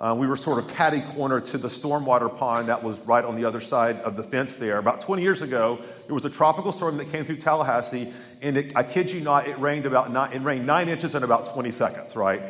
Uh, 0.00 0.14
we 0.16 0.28
were 0.28 0.36
sort 0.36 0.60
of 0.60 0.68
catty 0.68 1.00
corner 1.00 1.40
to 1.40 1.58
the 1.58 1.66
stormwater 1.66 2.34
pond 2.34 2.68
that 2.68 2.80
was 2.80 3.00
right 3.00 3.24
on 3.24 3.34
the 3.34 3.44
other 3.44 3.60
side 3.60 3.96
of 3.96 4.16
the 4.16 4.22
fence 4.22 4.54
there. 4.54 4.78
About 4.78 5.00
20 5.00 5.22
years 5.22 5.42
ago, 5.42 5.80
there 6.06 6.14
was 6.14 6.24
a 6.24 6.30
tropical 6.30 6.70
storm 6.70 6.96
that 6.98 7.10
came 7.10 7.24
through 7.24 7.38
Tallahassee, 7.38 8.12
and 8.40 8.56
it, 8.56 8.76
I 8.76 8.84
kid 8.84 9.10
you 9.10 9.20
not, 9.20 9.48
it 9.48 9.58
rained 9.58 9.86
about 9.86 10.12
nine, 10.12 10.32
it 10.32 10.40
rained 10.42 10.64
nine 10.64 10.88
inches 10.88 11.16
in 11.16 11.24
about 11.24 11.46
20 11.46 11.72
seconds. 11.72 12.14
Right, 12.14 12.40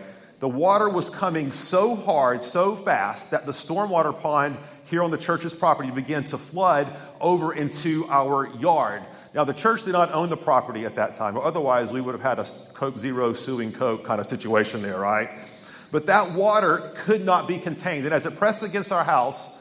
the 0.40 0.48
water 0.48 0.90
was 0.90 1.08
coming 1.08 1.50
so 1.50 1.96
hard, 1.96 2.44
so 2.44 2.76
fast 2.76 3.30
that 3.30 3.46
the 3.46 3.52
stormwater 3.52 4.18
pond 4.18 4.58
here 4.84 5.02
on 5.02 5.10
the 5.10 5.18
church's 5.18 5.54
property 5.54 5.90
began 5.90 6.24
to 6.24 6.36
flood 6.36 6.86
over 7.18 7.54
into 7.54 8.06
our 8.10 8.54
yard. 8.58 9.02
Now, 9.34 9.44
the 9.44 9.54
church 9.54 9.84
did 9.84 9.92
not 9.92 10.12
own 10.12 10.28
the 10.28 10.36
property 10.36 10.84
at 10.84 10.96
that 10.96 11.14
time, 11.14 11.34
or 11.36 11.44
otherwise 11.44 11.92
we 11.92 12.02
would 12.02 12.14
have 12.14 12.22
had 12.22 12.38
a 12.38 12.46
Coke 12.74 12.98
Zero 12.98 13.32
suing 13.32 13.72
Coke 13.72 14.04
kind 14.04 14.20
of 14.20 14.26
situation 14.26 14.82
there, 14.82 14.98
right? 14.98 15.30
But 15.90 16.06
that 16.06 16.32
water 16.32 16.92
could 16.96 17.24
not 17.24 17.48
be 17.48 17.58
contained. 17.58 18.04
And 18.04 18.14
as 18.14 18.26
it 18.26 18.36
pressed 18.36 18.62
against 18.62 18.92
our 18.92 19.04
house, 19.04 19.56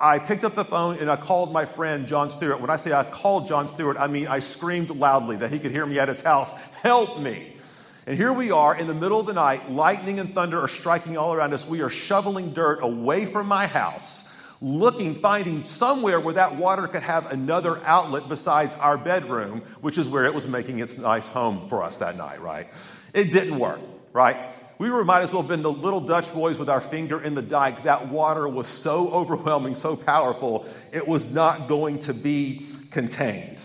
I 0.00 0.18
picked 0.18 0.44
up 0.44 0.54
the 0.54 0.64
phone 0.64 0.98
and 0.98 1.10
I 1.10 1.16
called 1.16 1.52
my 1.52 1.64
friend 1.64 2.06
John 2.06 2.28
Stewart. 2.28 2.60
When 2.60 2.70
I 2.70 2.76
say 2.76 2.92
I 2.92 3.04
called 3.04 3.46
John 3.46 3.68
Stewart, 3.68 3.96
I 3.96 4.08
mean 4.08 4.26
I 4.26 4.40
screamed 4.40 4.90
loudly 4.90 5.36
that 5.36 5.52
he 5.52 5.58
could 5.58 5.70
hear 5.70 5.86
me 5.86 5.98
at 5.98 6.08
his 6.08 6.20
house, 6.20 6.52
Help 6.82 7.20
me! 7.20 7.56
And 8.04 8.16
here 8.16 8.32
we 8.32 8.50
are 8.50 8.76
in 8.76 8.88
the 8.88 8.94
middle 8.94 9.20
of 9.20 9.26
the 9.26 9.32
night, 9.32 9.70
lightning 9.70 10.18
and 10.18 10.34
thunder 10.34 10.60
are 10.60 10.66
striking 10.66 11.16
all 11.16 11.32
around 11.32 11.54
us. 11.54 11.68
We 11.68 11.82
are 11.82 11.88
shoveling 11.88 12.52
dirt 12.52 12.80
away 12.82 13.26
from 13.26 13.46
my 13.46 13.68
house, 13.68 14.28
looking, 14.60 15.14
finding 15.14 15.64
somewhere 15.64 16.18
where 16.18 16.34
that 16.34 16.56
water 16.56 16.88
could 16.88 17.04
have 17.04 17.30
another 17.30 17.78
outlet 17.84 18.28
besides 18.28 18.74
our 18.74 18.98
bedroom, 18.98 19.62
which 19.82 19.98
is 19.98 20.08
where 20.08 20.24
it 20.24 20.34
was 20.34 20.48
making 20.48 20.80
its 20.80 20.98
nice 20.98 21.28
home 21.28 21.68
for 21.68 21.84
us 21.84 21.98
that 21.98 22.16
night, 22.16 22.42
right? 22.42 22.66
It 23.14 23.30
didn't 23.30 23.56
work, 23.56 23.78
right? 24.12 24.36
We 24.82 24.90
were, 24.90 25.04
might 25.04 25.22
as 25.22 25.32
well 25.32 25.42
have 25.42 25.48
been 25.48 25.62
the 25.62 25.70
little 25.70 26.00
Dutch 26.00 26.34
boys 26.34 26.58
with 26.58 26.68
our 26.68 26.80
finger 26.80 27.22
in 27.22 27.34
the 27.34 27.42
dike. 27.42 27.84
That 27.84 28.08
water 28.08 28.48
was 28.48 28.66
so 28.66 29.10
overwhelming, 29.10 29.76
so 29.76 29.94
powerful, 29.94 30.66
it 30.92 31.06
was 31.06 31.32
not 31.32 31.68
going 31.68 32.00
to 32.00 32.12
be 32.12 32.66
contained. 32.90 33.62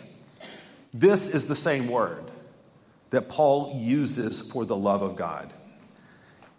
This 0.93 1.27
is 1.27 1.47
the 1.47 1.55
same 1.55 1.87
word 1.87 2.29
that 3.09 3.29
Paul 3.29 3.79
uses 3.81 4.41
for 4.51 4.63
the 4.63 4.75
love 4.75 5.01
of 5.01 5.15
God. 5.15 5.51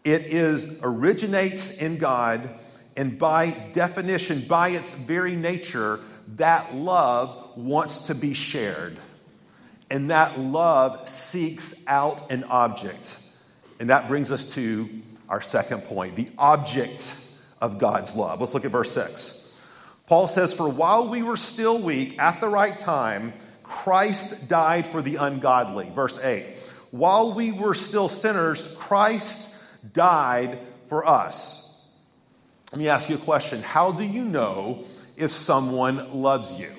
It 0.02 0.22
is 0.22 0.66
originates 0.82 1.80
in 1.80 1.98
God, 1.98 2.50
and 2.96 3.16
by 3.16 3.50
definition, 3.74 4.44
by 4.48 4.70
its 4.70 4.92
very 4.92 5.36
nature, 5.36 6.00
that 6.34 6.74
love 6.74 7.56
wants 7.56 8.08
to 8.08 8.14
be 8.16 8.34
shared. 8.34 8.96
And 9.88 10.10
that 10.10 10.40
love 10.40 11.08
seeks 11.08 11.86
out 11.86 12.32
an 12.32 12.42
object. 12.42 13.20
And 13.80 13.90
that 13.90 14.08
brings 14.08 14.30
us 14.30 14.54
to 14.54 14.88
our 15.28 15.40
second 15.40 15.82
point 15.82 16.16
the 16.16 16.28
object 16.38 17.14
of 17.60 17.78
God's 17.78 18.16
love. 18.16 18.40
Let's 18.40 18.54
look 18.54 18.64
at 18.64 18.70
verse 18.70 18.92
6. 18.92 19.52
Paul 20.06 20.26
says, 20.26 20.52
For 20.52 20.68
while 20.68 21.08
we 21.08 21.22
were 21.22 21.36
still 21.36 21.80
weak, 21.80 22.18
at 22.18 22.40
the 22.40 22.48
right 22.48 22.78
time, 22.78 23.32
Christ 23.62 24.48
died 24.48 24.86
for 24.86 25.02
the 25.02 25.16
ungodly. 25.16 25.90
Verse 25.94 26.18
8. 26.18 26.46
While 26.90 27.34
we 27.34 27.52
were 27.52 27.74
still 27.74 28.08
sinners, 28.08 28.74
Christ 28.78 29.54
died 29.92 30.58
for 30.88 31.06
us. 31.06 31.84
Let 32.72 32.78
me 32.78 32.88
ask 32.88 33.08
you 33.08 33.16
a 33.16 33.20
question 33.20 33.62
How 33.62 33.92
do 33.92 34.04
you 34.04 34.24
know 34.24 34.84
if 35.16 35.30
someone 35.30 36.22
loves 36.22 36.58
you? 36.58 36.70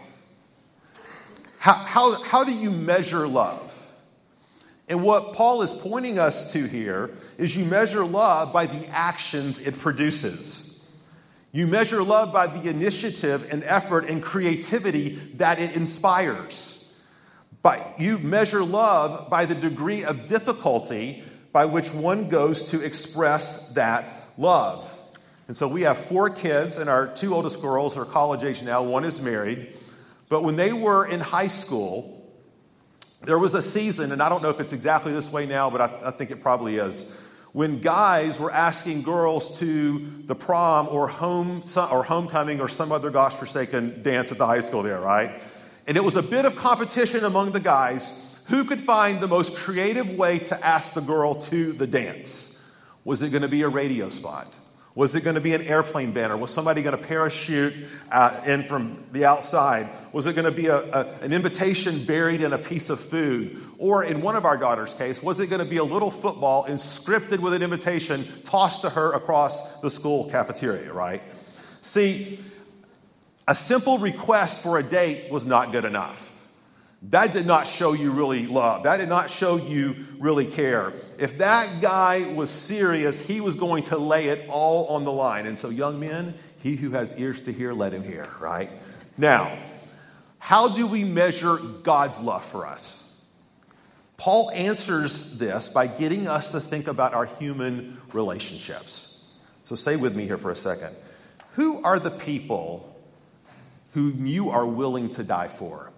How, 1.59 1.73
how, 1.73 2.23
how 2.23 2.43
do 2.43 2.51
you 2.51 2.71
measure 2.71 3.27
love? 3.27 3.68
And 4.89 5.03
what 5.03 5.33
Paul 5.33 5.61
is 5.61 5.71
pointing 5.71 6.17
us 6.17 6.51
to 6.53 6.65
here 6.65 7.11
is 7.37 7.55
you 7.55 7.63
measure 7.63 8.03
love 8.03 8.51
by 8.51 8.65
the 8.65 8.87
actions 8.87 9.59
it 9.59 9.77
produces. 9.77 10.83
You 11.51 11.67
measure 11.67 12.03
love 12.03 12.33
by 12.33 12.47
the 12.47 12.67
initiative 12.67 13.47
and 13.51 13.63
effort 13.63 14.09
and 14.09 14.21
creativity 14.21 15.15
that 15.35 15.59
it 15.59 15.75
inspires. 15.75 16.91
But 17.61 17.99
you 17.99 18.17
measure 18.17 18.63
love 18.63 19.29
by 19.29 19.45
the 19.45 19.55
degree 19.55 20.03
of 20.03 20.27
difficulty 20.27 21.23
by 21.51 21.65
which 21.65 21.93
one 21.93 22.29
goes 22.29 22.69
to 22.71 22.83
express 22.83 23.69
that 23.69 24.05
love. 24.37 24.95
And 25.47 25.57
so 25.57 25.67
we 25.67 25.81
have 25.81 25.97
four 25.97 26.29
kids, 26.29 26.77
and 26.77 26.89
our 26.89 27.07
two 27.07 27.33
oldest 27.33 27.61
girls 27.61 27.97
are 27.97 28.05
college 28.05 28.43
age 28.43 28.61
now. 28.61 28.83
One 28.83 29.03
is 29.03 29.21
married. 29.21 29.73
But 30.29 30.43
when 30.43 30.55
they 30.55 30.73
were 30.73 31.05
in 31.07 31.19
high 31.19 31.47
school, 31.47 32.18
there 33.23 33.39
was 33.39 33.53
a 33.53 33.61
season, 33.61 34.11
and 34.11 34.21
I 34.21 34.29
don't 34.29 34.41
know 34.41 34.49
if 34.49 34.59
it's 34.59 34.73
exactly 34.73 35.11
this 35.11 35.31
way 35.31 35.45
now, 35.45 35.69
but 35.69 35.81
I, 35.81 36.07
I 36.07 36.11
think 36.11 36.31
it 36.31 36.41
probably 36.41 36.77
is, 36.77 37.11
when 37.51 37.79
guys 37.79 38.39
were 38.39 38.51
asking 38.51 39.01
girls 39.01 39.59
to 39.59 40.07
the 40.25 40.35
prom 40.35 40.87
or 40.89 41.07
home 41.07 41.63
or 41.91 42.03
homecoming 42.03 42.61
or 42.61 42.69
some 42.69 42.91
other 42.91 43.09
gosh 43.09 43.33
forsaken 43.33 44.03
dance 44.03 44.31
at 44.31 44.37
the 44.37 44.45
high 44.45 44.59
school 44.59 44.83
there, 44.83 44.99
right? 44.99 45.41
And 45.87 45.97
it 45.97 46.03
was 46.03 46.15
a 46.15 46.23
bit 46.23 46.45
of 46.45 46.55
competition 46.55 47.25
among 47.25 47.51
the 47.51 47.59
guys 47.59 48.37
who 48.45 48.63
could 48.65 48.79
find 48.79 49.19
the 49.19 49.27
most 49.27 49.55
creative 49.55 50.11
way 50.11 50.39
to 50.39 50.65
ask 50.65 50.93
the 50.93 51.01
girl 51.01 51.35
to 51.35 51.73
the 51.73 51.87
dance. 51.87 52.61
Was 53.03 53.21
it 53.21 53.29
going 53.29 53.41
to 53.41 53.47
be 53.47 53.63
a 53.63 53.69
radio 53.69 54.09
spot? 54.09 54.53
Was 54.95 55.15
it 55.15 55.21
going 55.21 55.35
to 55.35 55.41
be 55.41 55.53
an 55.53 55.61
airplane 55.61 56.11
banner? 56.11 56.35
Was 56.35 56.51
somebody 56.51 56.81
going 56.81 56.97
to 56.97 57.03
parachute 57.03 57.73
uh, 58.11 58.41
in 58.45 58.63
from 58.63 59.03
the 59.11 59.23
outside? 59.23 59.89
Was 60.13 60.25
it 60.25 60.33
going 60.33 60.45
to 60.45 60.51
be 60.51 60.67
a, 60.67 60.77
a, 60.77 61.05
an 61.21 61.31
invitation 61.31 62.05
buried 62.05 62.41
in 62.41 62.53
a 62.53 62.57
piece 62.57 62.89
of 62.89 62.99
food? 62.99 63.61
Or 63.77 64.03
in 64.03 64.21
one 64.21 64.35
of 64.35 64.45
our 64.45 64.57
daughter's 64.57 64.93
case, 64.93 65.21
was 65.21 65.39
it 65.39 65.47
going 65.47 65.63
to 65.63 65.69
be 65.69 65.77
a 65.77 65.83
little 65.83 66.09
football 66.11 66.65
inscripted 66.65 67.39
with 67.39 67.53
an 67.53 67.61
invitation 67.61 68.27
tossed 68.43 68.81
to 68.81 68.89
her 68.89 69.13
across 69.13 69.79
the 69.81 69.89
school 69.89 70.29
cafeteria, 70.29 70.91
right? 70.91 71.21
See, 71.81 72.39
a 73.47 73.55
simple 73.55 73.99
request 73.99 74.61
for 74.61 74.79
a 74.79 74.83
date 74.83 75.31
was 75.31 75.45
not 75.45 75.71
good 75.71 75.85
enough. 75.85 76.38
That 77.03 77.31
did 77.31 77.45
not 77.45 77.67
show 77.67 77.93
you 77.93 78.11
really 78.11 78.45
love. 78.45 78.83
That 78.83 78.97
did 78.97 79.07
not 79.07 79.31
show 79.31 79.55
you 79.55 79.95
really 80.19 80.45
care. 80.45 80.93
If 81.17 81.37
that 81.37 81.81
guy 81.81 82.31
was 82.33 82.49
serious, 82.49 83.19
he 83.19 83.39
was 83.39 83.55
going 83.55 83.83
to 83.83 83.97
lay 83.97 84.27
it 84.27 84.49
all 84.49 84.87
on 84.87 85.05
the 85.05 85.11
line. 85.11 85.47
And 85.47 85.57
so, 85.57 85.69
young 85.69 85.99
men, 85.99 86.33
he 86.57 86.75
who 86.75 86.91
has 86.91 87.17
ears 87.17 87.41
to 87.41 87.53
hear, 87.53 87.73
let 87.73 87.93
him 87.93 88.03
hear, 88.03 88.27
right? 88.41 88.69
Now, 89.17 89.57
how 90.39 90.67
do 90.67 90.87
we 90.87 91.05
measure 91.05 91.57
God's 91.57 92.19
love 92.19 92.43
for 92.43 92.67
us? 92.67 93.01
Paul 94.17 94.51
answers 94.51 95.37
this 95.37 95.69
by 95.69 95.87
getting 95.87 96.27
us 96.27 96.51
to 96.51 96.59
think 96.59 96.87
about 96.89 97.13
our 97.13 97.25
human 97.25 98.01
relationships. 98.11 99.23
So, 99.63 99.77
stay 99.77 99.95
with 99.95 100.17
me 100.17 100.25
here 100.25 100.37
for 100.37 100.51
a 100.51 100.55
second. 100.55 100.93
Who 101.53 101.81
are 101.81 101.97
the 101.97 102.11
people 102.11 102.93
whom 103.93 104.25
you 104.25 104.49
are 104.49 104.67
willing 104.67 105.09
to 105.11 105.23
die 105.23 105.47
for? 105.47 105.93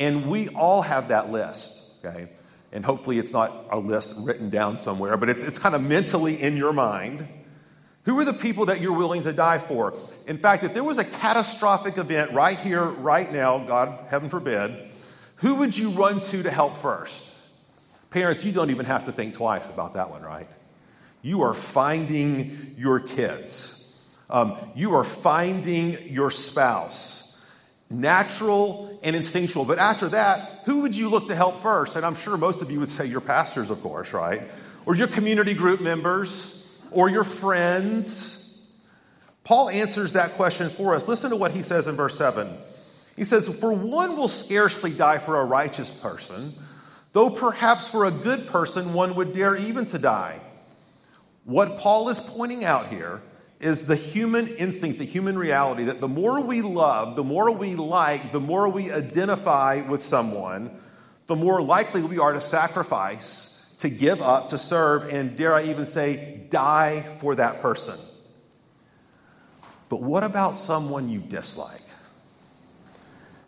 And 0.00 0.28
we 0.28 0.48
all 0.48 0.80
have 0.80 1.08
that 1.08 1.30
list, 1.30 2.04
okay? 2.04 2.30
And 2.72 2.84
hopefully 2.84 3.18
it's 3.18 3.32
not 3.32 3.66
a 3.70 3.78
list 3.78 4.16
written 4.20 4.48
down 4.48 4.78
somewhere, 4.78 5.16
but 5.18 5.28
it's, 5.28 5.42
it's 5.42 5.58
kind 5.58 5.74
of 5.74 5.82
mentally 5.82 6.40
in 6.40 6.56
your 6.56 6.72
mind. 6.72 7.28
Who 8.04 8.18
are 8.18 8.24
the 8.24 8.32
people 8.32 8.66
that 8.66 8.80
you're 8.80 8.96
willing 8.96 9.22
to 9.24 9.32
die 9.32 9.58
for? 9.58 9.92
In 10.26 10.38
fact, 10.38 10.64
if 10.64 10.72
there 10.72 10.82
was 10.82 10.96
a 10.96 11.04
catastrophic 11.04 11.98
event 11.98 12.32
right 12.32 12.58
here, 12.58 12.82
right 12.82 13.30
now, 13.30 13.58
God, 13.58 14.06
heaven 14.08 14.30
forbid, 14.30 14.88
who 15.36 15.56
would 15.56 15.76
you 15.76 15.90
run 15.90 16.20
to 16.20 16.42
to 16.42 16.50
help 16.50 16.78
first? 16.78 17.36
Parents, 18.08 18.42
you 18.42 18.52
don't 18.52 18.70
even 18.70 18.86
have 18.86 19.04
to 19.04 19.12
think 19.12 19.34
twice 19.34 19.66
about 19.66 19.94
that 19.94 20.10
one, 20.10 20.22
right? 20.22 20.48
You 21.20 21.42
are 21.42 21.54
finding 21.54 22.74
your 22.78 23.00
kids. 23.00 23.94
Um, 24.30 24.56
you 24.74 24.94
are 24.94 25.04
finding 25.04 26.08
your 26.08 26.30
spouse 26.30 27.29
natural 27.90 28.98
and 29.02 29.16
instinctual. 29.16 29.64
But 29.64 29.78
after 29.78 30.08
that, 30.10 30.62
who 30.64 30.82
would 30.82 30.94
you 30.94 31.08
look 31.08 31.26
to 31.26 31.34
help 31.34 31.58
first? 31.60 31.96
And 31.96 32.06
I'm 32.06 32.14
sure 32.14 32.36
most 32.36 32.62
of 32.62 32.70
you 32.70 32.78
would 32.80 32.88
say 32.88 33.06
your 33.06 33.20
pastors, 33.20 33.68
of 33.68 33.82
course, 33.82 34.12
right? 34.12 34.42
Or 34.86 34.94
your 34.94 35.08
community 35.08 35.54
group 35.54 35.80
members, 35.80 36.56
or 36.90 37.08
your 37.08 37.24
friends. 37.24 38.58
Paul 39.44 39.70
answers 39.70 40.12
that 40.12 40.34
question 40.34 40.70
for 40.70 40.94
us. 40.94 41.08
Listen 41.08 41.30
to 41.30 41.36
what 41.36 41.50
he 41.50 41.62
says 41.62 41.86
in 41.86 41.96
verse 41.96 42.16
7. 42.16 42.56
He 43.16 43.24
says, 43.24 43.48
For 43.48 43.72
one 43.72 44.16
will 44.16 44.28
scarcely 44.28 44.92
die 44.92 45.18
for 45.18 45.40
a 45.40 45.44
righteous 45.44 45.90
person, 45.90 46.54
though 47.12 47.30
perhaps 47.30 47.88
for 47.88 48.04
a 48.04 48.10
good 48.10 48.46
person 48.46 48.92
one 48.92 49.14
would 49.16 49.32
dare 49.32 49.56
even 49.56 49.84
to 49.86 49.98
die. 49.98 50.40
What 51.44 51.78
Paul 51.78 52.08
is 52.08 52.20
pointing 52.20 52.64
out 52.64 52.88
here 52.88 53.20
is 53.60 53.86
the 53.86 53.96
human 53.96 54.48
instinct, 54.48 54.98
the 54.98 55.04
human 55.04 55.38
reality 55.38 55.84
that 55.84 56.00
the 56.00 56.08
more 56.08 56.40
we 56.40 56.62
love, 56.62 57.14
the 57.14 57.24
more 57.24 57.50
we 57.50 57.76
like, 57.76 58.32
the 58.32 58.40
more 58.40 58.68
we 58.68 58.90
identify 58.90 59.82
with 59.86 60.02
someone, 60.02 60.70
the 61.26 61.36
more 61.36 61.60
likely 61.60 62.02
we 62.02 62.18
are 62.18 62.32
to 62.32 62.40
sacrifice, 62.40 63.64
to 63.78 63.90
give 63.90 64.22
up, 64.22 64.48
to 64.48 64.58
serve, 64.58 65.12
and 65.12 65.36
dare 65.36 65.54
I 65.54 65.64
even 65.64 65.84
say, 65.86 66.40
die 66.48 67.02
for 67.18 67.34
that 67.34 67.60
person. 67.60 67.98
But 69.90 70.02
what 70.02 70.24
about 70.24 70.56
someone 70.56 71.08
you 71.08 71.20
dislike? 71.20 71.82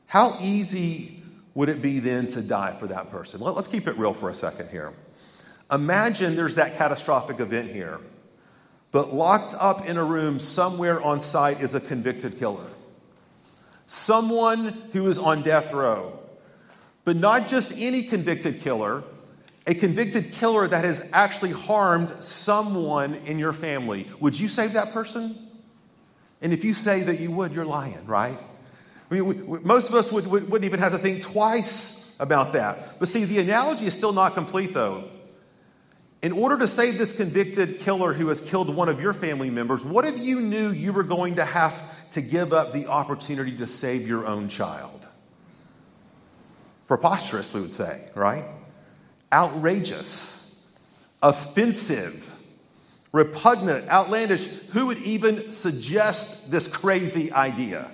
How 0.07 0.37
easy 0.40 1.23
would 1.54 1.71
it 1.71 1.81
be 1.81 2.00
then 2.00 2.26
to 2.28 2.42
die 2.42 2.76
for 2.78 2.87
that 2.88 3.09
person? 3.09 3.40
Let's 3.40 3.69
keep 3.69 3.87
it 3.88 3.97
real 3.97 4.12
for 4.12 4.28
a 4.28 4.35
second 4.35 4.69
here. 4.69 4.92
Imagine 5.71 6.37
there's 6.37 6.57
that 6.57 6.76
catastrophic 6.76 7.40
event 7.40 7.71
here, 7.71 7.99
but 8.92 9.12
locked 9.12 9.54
up 9.58 9.87
in 9.87 9.96
a 9.96 10.04
room 10.04 10.38
somewhere 10.38 11.02
on 11.02 11.20
site 11.20 11.61
is 11.61 11.75
a 11.75 11.80
convicted 11.80 12.38
killer. 12.38 12.66
Someone 13.87 14.82
who 14.92 15.08
is 15.08 15.18
on 15.18 15.42
death 15.42 15.72
row. 15.72 16.18
But 17.04 17.16
not 17.16 17.49
just 17.49 17.72
any 17.76 18.04
convicted 18.04 18.61
killer, 18.61 19.02
a 19.66 19.75
convicted 19.75 20.32
killer 20.32 20.68
that 20.68 20.84
has 20.84 21.08
actually 21.12 21.52
harmed 21.52 22.11
someone 22.20 23.14
in 23.26 23.38
your 23.38 23.52
family. 23.52 24.08
Would 24.20 24.38
you 24.38 24.46
save 24.46 24.75
that 24.75 24.92
person? 24.92 25.37
And 26.42 26.52
if 26.52 26.64
you 26.64 26.75
say 26.75 27.02
that 27.04 27.18
you 27.18 27.30
would, 27.32 27.52
you're 27.52 27.64
lying, 27.64 28.04
right? 28.06 28.38
I 29.11 29.14
mean, 29.14 29.26
we, 29.26 29.34
we, 29.37 29.58
most 29.61 29.88
of 29.88 29.94
us 29.94 30.12
would, 30.12 30.26
would, 30.26 30.50
wouldn't 30.50 30.64
even 30.64 30.80
have 30.80 30.92
to 30.92 30.99
think 30.99 31.22
twice 31.22 32.16
about 32.18 32.52
that. 32.52 32.99
But 32.99 33.08
see, 33.08 33.25
the 33.25 33.40
analogy 33.40 33.87
is 33.87 33.96
still 33.96 34.12
not 34.12 34.34
complete, 34.34 34.75
though. 34.75 35.08
In 36.23 36.31
order 36.31 36.57
to 36.59 36.69
save 36.69 36.99
this 36.99 37.12
convicted 37.12 37.81
killer 37.81 38.12
who 38.12 38.29
has 38.29 38.41
killed 38.41 38.73
one 38.73 38.88
of 38.88 39.00
your 39.00 39.12
family 39.12 39.50
members, 39.50 39.85
what 39.85 40.05
if 40.05 40.19
you 40.19 40.41
knew 40.41 40.71
you 40.71 40.93
were 40.93 41.02
going 41.02 41.35
to 41.37 41.45
have 41.45 41.83
to 42.12 42.21
give 42.21 42.52
up 42.52 42.73
the 42.73 42.87
opportunity 42.87 43.57
to 43.57 43.67
save 43.67 44.07
your 44.07 44.25
own 44.25 44.49
child? 44.49 45.09
Preposterous, 46.87 47.52
we 47.52 47.61
would 47.61 47.75
say, 47.75 48.09
right? 48.14 48.45
Outrageous, 49.33 50.55
offensive, 51.21 52.31
repugnant, 53.11 53.88
outlandish. 53.88 54.47
Who 54.71 54.87
would 54.87 54.99
even 54.99 55.50
suggest 55.50 56.52
this 56.52 56.69
crazy 56.69 57.33
idea? 57.33 57.91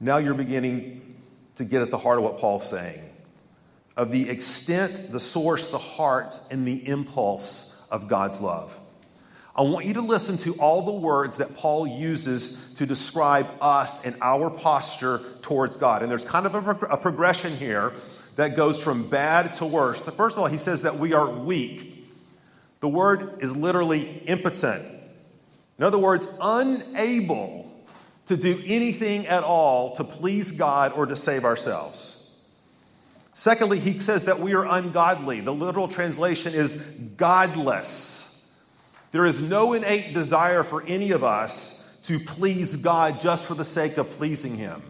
Now 0.00 0.16
you're 0.16 0.34
beginning 0.34 1.14
to 1.54 1.64
get 1.64 1.82
at 1.82 1.92
the 1.92 1.98
heart 1.98 2.18
of 2.18 2.24
what 2.24 2.38
Paul's 2.38 2.68
saying 2.68 3.13
of 3.96 4.10
the 4.10 4.28
extent, 4.28 5.12
the 5.12 5.20
source, 5.20 5.68
the 5.68 5.78
heart, 5.78 6.38
and 6.50 6.66
the 6.66 6.88
impulse 6.88 7.80
of 7.90 8.08
God's 8.08 8.40
love. 8.40 8.78
I 9.56 9.62
want 9.62 9.86
you 9.86 9.94
to 9.94 10.00
listen 10.00 10.36
to 10.38 10.54
all 10.54 10.82
the 10.82 10.92
words 10.92 11.36
that 11.36 11.54
Paul 11.56 11.86
uses 11.86 12.74
to 12.74 12.86
describe 12.86 13.46
us 13.60 14.04
and 14.04 14.16
our 14.20 14.50
posture 14.50 15.20
towards 15.42 15.76
God. 15.76 16.02
And 16.02 16.10
there's 16.10 16.24
kind 16.24 16.44
of 16.44 16.54
a, 16.56 16.70
a 16.86 16.96
progression 16.96 17.56
here 17.56 17.92
that 18.34 18.56
goes 18.56 18.82
from 18.82 19.08
bad 19.08 19.54
to 19.54 19.66
worse. 19.66 20.00
First 20.00 20.36
of 20.36 20.42
all, 20.42 20.48
he 20.48 20.58
says 20.58 20.82
that 20.82 20.98
we 20.98 21.12
are 21.12 21.30
weak. 21.30 22.04
The 22.80 22.88
word 22.88 23.42
is 23.42 23.56
literally 23.56 24.22
impotent. 24.26 24.84
In 25.78 25.84
other 25.84 25.98
words, 25.98 26.26
unable 26.40 27.70
to 28.26 28.36
do 28.36 28.60
anything 28.66 29.28
at 29.28 29.44
all 29.44 29.92
to 29.92 30.02
please 30.02 30.50
God 30.52 30.92
or 30.94 31.06
to 31.06 31.14
save 31.14 31.44
ourselves. 31.44 32.13
Secondly, 33.34 33.80
he 33.80 33.98
says 33.98 34.26
that 34.26 34.38
we 34.38 34.54
are 34.54 34.64
ungodly. 34.64 35.40
The 35.40 35.52
literal 35.52 35.88
translation 35.88 36.54
is 36.54 36.76
godless. 37.16 38.20
There 39.10 39.26
is 39.26 39.42
no 39.42 39.72
innate 39.72 40.14
desire 40.14 40.62
for 40.62 40.82
any 40.84 41.10
of 41.10 41.24
us 41.24 42.00
to 42.04 42.20
please 42.20 42.76
God 42.76 43.20
just 43.20 43.44
for 43.44 43.54
the 43.54 43.64
sake 43.64 43.98
of 43.98 44.08
pleasing 44.10 44.56
Him. 44.56 44.82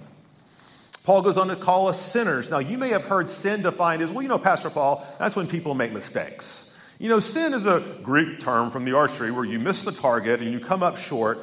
Paul 1.04 1.22
goes 1.22 1.36
on 1.36 1.48
to 1.48 1.56
call 1.56 1.88
us 1.88 2.00
sinners. 2.00 2.50
Now, 2.50 2.58
you 2.58 2.78
may 2.78 2.90
have 2.90 3.04
heard 3.04 3.30
sin 3.30 3.62
defined 3.62 4.02
as, 4.02 4.10
well, 4.10 4.22
you 4.22 4.28
know, 4.28 4.38
Pastor 4.38 4.70
Paul, 4.70 5.06
that's 5.18 5.36
when 5.36 5.46
people 5.46 5.74
make 5.74 5.92
mistakes. 5.92 6.74
You 6.98 7.08
know, 7.08 7.18
sin 7.18 7.52
is 7.52 7.66
a 7.66 7.80
Greek 8.02 8.38
term 8.38 8.70
from 8.70 8.84
the 8.84 8.96
archery 8.96 9.30
where 9.30 9.44
you 9.44 9.58
miss 9.58 9.82
the 9.82 9.92
target 9.92 10.40
and 10.40 10.50
you 10.50 10.60
come 10.60 10.82
up 10.82 10.96
short. 10.96 11.38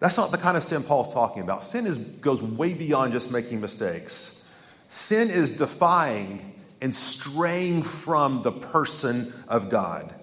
That's 0.00 0.16
not 0.16 0.30
the 0.30 0.38
kind 0.38 0.56
of 0.56 0.62
sin 0.62 0.82
Paul's 0.82 1.12
talking 1.12 1.42
about. 1.42 1.64
Sin 1.64 1.86
is, 1.86 1.98
goes 1.98 2.40
way 2.40 2.72
beyond 2.72 3.12
just 3.12 3.30
making 3.30 3.60
mistakes. 3.60 4.37
Sin 4.88 5.30
is 5.30 5.58
defying 5.58 6.54
and 6.80 6.94
straying 6.94 7.82
from 7.82 8.42
the 8.42 8.52
person 8.52 9.32
of 9.46 9.68
God. 9.68 10.14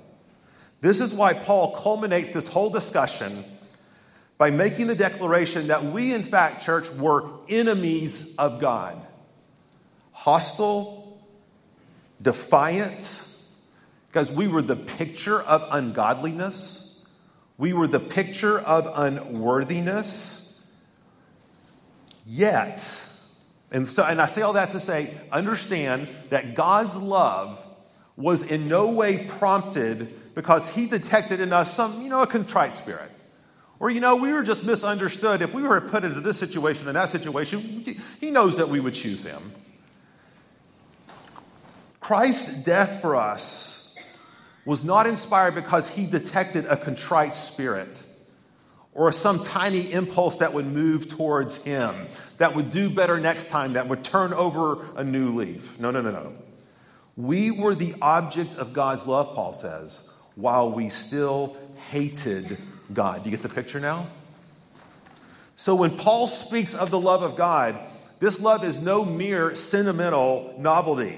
This 0.81 1.01
is 1.01 1.13
why 1.13 1.33
Paul 1.33 1.75
culminates 1.75 2.31
this 2.31 2.47
whole 2.47 2.69
discussion 2.69 3.43
by 4.37 4.51
making 4.51 4.87
the 4.87 4.95
declaration 4.95 5.67
that 5.67 5.85
we, 5.85 6.13
in 6.13 6.23
fact, 6.23 6.63
church, 6.63 6.89
were 6.91 7.29
enemies 7.47 8.35
of 8.37 8.59
God. 8.59 9.01
Hostile, 10.11 11.19
defiant, 12.21 13.23
because 14.07 14.31
we 14.31 14.47
were 14.47 14.61
the 14.61 14.75
picture 14.75 15.41
of 15.41 15.65
ungodliness, 15.71 17.03
we 17.57 17.71
were 17.73 17.87
the 17.87 17.99
picture 17.99 18.59
of 18.59 18.89
unworthiness. 18.93 20.61
Yet, 22.25 23.01
and 23.71 23.87
so, 23.87 24.03
and 24.03 24.21
I 24.21 24.25
say 24.27 24.41
all 24.41 24.53
that 24.53 24.71
to 24.71 24.79
say, 24.79 25.13
understand 25.31 26.07
that 26.29 26.55
God's 26.55 26.95
love 26.95 27.65
was 28.15 28.43
in 28.49 28.67
no 28.67 28.91
way 28.91 29.25
prompted 29.25 30.33
because 30.35 30.69
he 30.69 30.85
detected 30.85 31.39
in 31.39 31.51
us 31.51 31.73
some, 31.73 32.01
you 32.01 32.09
know, 32.09 32.21
a 32.21 32.27
contrite 32.27 32.75
spirit. 32.75 33.09
Or, 33.79 33.89
you 33.89 33.99
know, 33.99 34.15
we 34.15 34.31
were 34.31 34.43
just 34.43 34.65
misunderstood. 34.65 35.41
If 35.41 35.53
we 35.53 35.63
were 35.63 35.81
put 35.81 36.05
into 36.05 36.21
this 36.21 36.39
situation 36.39 36.87
and 36.87 36.95
that 36.95 37.09
situation, 37.09 37.83
he 38.21 38.31
knows 38.31 38.57
that 38.57 38.69
we 38.69 38.79
would 38.79 38.93
choose 38.93 39.23
him. 39.23 39.53
Christ's 41.99 42.63
death 42.63 43.01
for 43.01 43.15
us 43.15 43.95
was 44.63 44.85
not 44.85 45.07
inspired 45.07 45.55
because 45.55 45.89
he 45.89 46.05
detected 46.05 46.65
a 46.65 46.77
contrite 46.77 47.35
spirit 47.35 48.04
or 48.95 49.11
some 49.11 49.43
tiny 49.43 49.91
impulse 49.91 50.37
that 50.37 50.53
would 50.53 50.65
move 50.65 51.09
towards 51.09 51.63
him, 51.63 52.07
that 52.37 52.55
would 52.55 52.69
do 52.69 52.89
better 52.89 53.19
next 53.19 53.49
time, 53.49 53.73
that 53.73 53.87
would 53.89 54.03
turn 54.03 54.33
over 54.33 54.83
a 54.95 55.03
new 55.03 55.35
leaf. 55.35 55.79
No, 55.79 55.91
no, 55.91 56.01
no, 56.01 56.11
no. 56.11 56.33
We 57.17 57.51
were 57.51 57.75
the 57.75 57.93
object 58.01 58.55
of 58.55 58.73
God's 58.73 59.05
love, 59.05 59.35
Paul 59.35 59.53
says, 59.53 60.09
while 60.35 60.71
we 60.71 60.89
still 60.89 61.57
hated 61.89 62.57
God. 62.93 63.23
Do 63.23 63.29
you 63.29 63.35
get 63.35 63.43
the 63.43 63.53
picture 63.53 63.79
now? 63.79 64.07
So 65.57 65.75
when 65.75 65.97
Paul 65.97 66.27
speaks 66.27 66.73
of 66.73 66.89
the 66.89 66.99
love 66.99 67.21
of 67.21 67.35
God, 67.35 67.77
this 68.19 68.41
love 68.41 68.63
is 68.63 68.81
no 68.81 69.03
mere 69.03 69.55
sentimental 69.55 70.55
novelty. 70.57 71.17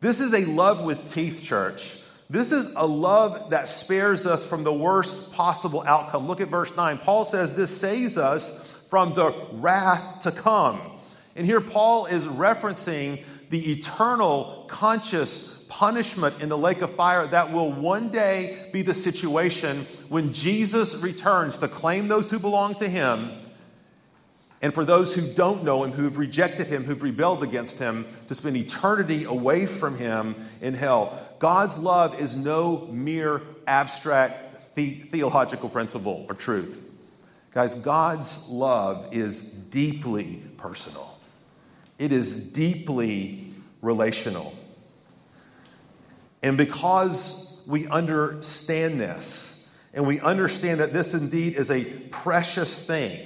This 0.00 0.20
is 0.20 0.32
a 0.32 0.44
love 0.50 0.82
with 0.82 1.12
teeth, 1.12 1.42
church. 1.42 1.98
This 2.30 2.52
is 2.52 2.74
a 2.76 2.86
love 2.86 3.50
that 3.50 3.68
spares 3.68 4.26
us 4.26 4.46
from 4.46 4.62
the 4.62 4.72
worst 4.72 5.32
possible 5.32 5.82
outcome. 5.86 6.26
Look 6.26 6.42
at 6.42 6.48
verse 6.48 6.76
9. 6.76 6.98
Paul 6.98 7.24
says 7.24 7.54
this 7.54 7.74
saves 7.74 8.18
us 8.18 8.74
from 8.88 9.14
the 9.14 9.46
wrath 9.52 10.20
to 10.20 10.32
come. 10.32 10.80
And 11.36 11.46
here 11.46 11.60
Paul 11.60 12.06
is 12.06 12.26
referencing 12.26 13.24
the 13.48 13.72
eternal 13.72 14.66
conscious 14.68 15.64
punishment 15.70 16.42
in 16.42 16.48
the 16.48 16.58
lake 16.58 16.82
of 16.82 16.94
fire 16.94 17.26
that 17.28 17.50
will 17.50 17.72
one 17.72 18.10
day 18.10 18.68
be 18.72 18.82
the 18.82 18.92
situation 18.94 19.86
when 20.08 20.32
Jesus 20.32 20.96
returns 20.96 21.58
to 21.58 21.68
claim 21.68 22.08
those 22.08 22.30
who 22.30 22.38
belong 22.38 22.74
to 22.76 22.88
him 22.88 23.30
and 24.60 24.74
for 24.74 24.84
those 24.84 25.14
who 25.14 25.32
don't 25.34 25.62
know 25.62 25.84
him, 25.84 25.92
who've 25.92 26.18
rejected 26.18 26.66
him, 26.66 26.84
who've 26.84 27.02
rebelled 27.02 27.42
against 27.42 27.78
him, 27.78 28.06
to 28.26 28.34
spend 28.34 28.56
eternity 28.56 29.24
away 29.24 29.66
from 29.66 29.96
him 29.96 30.34
in 30.60 30.74
hell. 30.74 31.18
God's 31.38 31.78
love 31.78 32.18
is 32.20 32.36
no 32.36 32.88
mere 32.90 33.42
abstract 33.66 34.74
the- 34.74 34.94
theological 34.94 35.68
principle 35.68 36.26
or 36.28 36.34
truth. 36.34 36.84
Guys, 37.52 37.74
God's 37.76 38.48
love 38.48 39.08
is 39.12 39.40
deeply 39.40 40.42
personal, 40.56 41.18
it 41.98 42.12
is 42.12 42.34
deeply 42.34 43.52
relational. 43.80 44.54
And 46.42 46.56
because 46.56 47.60
we 47.66 47.86
understand 47.88 49.00
this, 49.00 49.66
and 49.92 50.06
we 50.06 50.20
understand 50.20 50.80
that 50.80 50.92
this 50.92 51.14
indeed 51.14 51.54
is 51.54 51.70
a 51.70 51.84
precious 51.84 52.86
thing, 52.86 53.18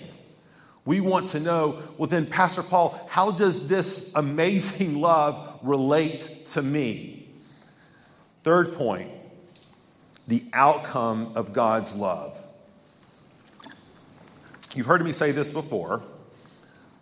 we 0.85 1.01
want 1.01 1.29
to 1.29 1.41
know 1.41 1.83
well, 1.97 2.09
then, 2.09 2.27
Pastor 2.27 2.63
Paul, 2.63 2.99
how 3.09 3.31
does 3.31 3.69
this 3.69 4.13
amazing 4.15 5.01
love 5.01 5.61
relate 5.63 6.47
to 6.47 6.63
me? 6.63 7.29
Third 8.43 8.75
point 8.75 9.11
the 10.29 10.45
outcome 10.53 11.33
of 11.35 11.53
God's 11.53 11.95
love. 11.95 12.43
You've 14.75 14.87
heard 14.87 15.05
me 15.05 15.13
say 15.13 15.33
this 15.33 15.51
before, 15.51 16.03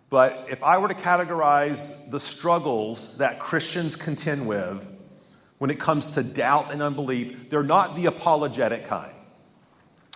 but 0.09 0.47
if 0.49 0.61
I 0.63 0.77
were 0.79 0.87
to 0.87 0.93
categorize 0.93 2.09
the 2.09 2.19
struggles 2.19 3.17
that 3.19 3.39
Christians 3.39 3.95
contend 3.95 4.47
with 4.47 4.87
when 5.59 5.69
it 5.69 5.79
comes 5.79 6.13
to 6.13 6.23
doubt 6.23 6.71
and 6.71 6.81
unbelief, 6.81 7.49
they're 7.49 7.63
not 7.63 7.95
the 7.95 8.07
apologetic 8.07 8.87
kind. 8.87 9.13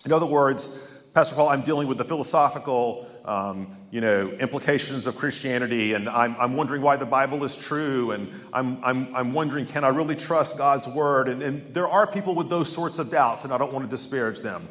In 0.06 0.12
other 0.12 0.26
words, 0.26 0.68
Pastor 1.14 1.36
Paul, 1.36 1.50
I'm 1.50 1.62
dealing 1.62 1.88
with 1.88 1.98
the 1.98 2.04
philosophical, 2.04 3.08
um, 3.26 3.76
you 3.90 4.02
know, 4.02 4.30
implications 4.30 5.08
of 5.08 5.18
Christianity, 5.18 5.94
and 5.94 6.08
I'm, 6.08 6.36
I'm 6.40 6.56
wondering 6.56 6.82
why 6.82 6.96
the 6.96 7.06
Bible 7.06 7.44
is 7.44 7.58
true, 7.58 8.12
and 8.12 8.32
I'm, 8.54 8.84
I'm, 8.84 9.16
I'm 9.16 9.34
wondering, 9.34 9.66
can 9.66 9.84
I 9.84 9.88
really 9.88 10.16
trust 10.16 10.58
God's 10.58 10.88
word? 10.88 11.28
And, 11.28 11.42
and 11.42 11.74
there 11.74 11.88
are 11.88 12.06
people 12.06 12.36
with 12.36 12.50
those 12.50 12.72
sorts 12.72 13.00
of 13.00 13.10
doubts, 13.10 13.44
and 13.44 13.52
I 13.52 13.58
don't 13.58 13.74
want 13.74 13.84
to 13.84 13.90
disparage 13.90 14.42
them. 14.42 14.68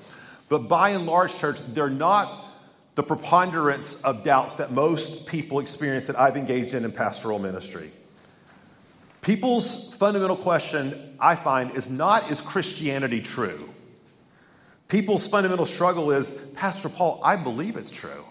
But 0.48 0.68
by 0.68 0.90
and 0.90 1.04
large, 1.04 1.36
church, 1.36 1.60
they're 1.74 1.90
not 1.90 2.46
the 2.94 3.02
preponderance 3.02 4.00
of 4.02 4.22
doubts 4.22 4.56
that 4.56 4.70
most 4.70 5.26
people 5.26 5.58
experience 5.58 6.06
that 6.06 6.18
I've 6.18 6.36
engaged 6.36 6.74
in 6.74 6.84
in 6.84 6.92
pastoral 6.92 7.40
ministry. 7.40 7.90
People's 9.20 9.92
fundamental 9.94 10.36
question, 10.36 11.16
I 11.18 11.34
find, 11.34 11.72
is 11.72 11.90
not 11.90 12.30
is 12.30 12.40
Christianity 12.40 13.20
true? 13.20 13.68
People's 14.86 15.26
fundamental 15.26 15.66
struggle 15.66 16.12
is, 16.12 16.30
Pastor 16.54 16.88
Paul, 16.88 17.20
I 17.24 17.34
believe 17.34 17.76
it's 17.76 17.90
true. 17.90 18.24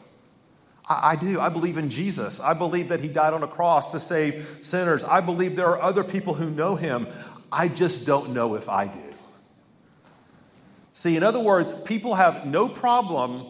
I, 0.89 1.15
do. 1.15 1.39
I 1.39 1.49
believe 1.49 1.77
in 1.77 1.89
Jesus. 1.89 2.39
I 2.39 2.53
believe 2.53 2.89
that 2.89 2.99
he 2.99 3.07
died 3.07 3.33
on 3.33 3.41
a 3.41 3.47
cross 3.47 3.91
to 3.93 3.99
save 3.99 4.59
sinners. 4.61 5.03
I 5.03 5.21
believe 5.21 5.55
there 5.55 5.67
are 5.67 5.81
other 5.81 6.03
people 6.03 6.33
who 6.33 6.49
know 6.49 6.75
him. 6.75 7.07
I 7.51 7.69
just 7.69 8.05
don't 8.05 8.33
know 8.33 8.55
if 8.55 8.67
I 8.67 8.87
do. 8.87 8.99
See, 10.93 11.15
in 11.15 11.23
other 11.23 11.39
words, 11.39 11.73
people 11.73 12.15
have 12.15 12.45
no 12.45 12.67
problem 12.67 13.45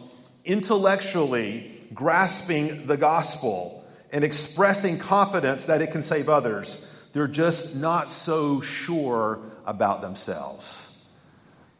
intellectually 0.45 1.81
grasping 1.93 2.85
the 2.85 2.97
gospel 2.97 3.85
and 4.11 4.23
expressing 4.23 4.99
confidence 4.99 5.65
that 5.65 5.81
it 5.81 5.91
can 5.91 6.03
save 6.03 6.29
others. 6.29 6.87
They're 7.13 7.27
just 7.27 7.75
not 7.75 8.11
so 8.11 8.61
sure 8.61 9.39
about 9.65 10.01
themselves. 10.01 10.79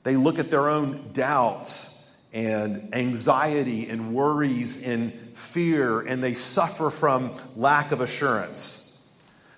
They 0.04 0.16
look 0.16 0.40
at 0.40 0.50
their 0.50 0.70
own 0.70 1.12
doubts 1.14 1.93
and 2.34 2.94
anxiety 2.96 3.90
and 3.90 4.14
worries 4.14 4.84
and 4.84 5.14
fear, 5.34 6.02
and 6.02 6.24
they 6.24 6.34
suffer 6.34 6.90
from 6.90 7.36
lack 7.56 7.92
of 7.92 8.02
assurance. 8.02 9.00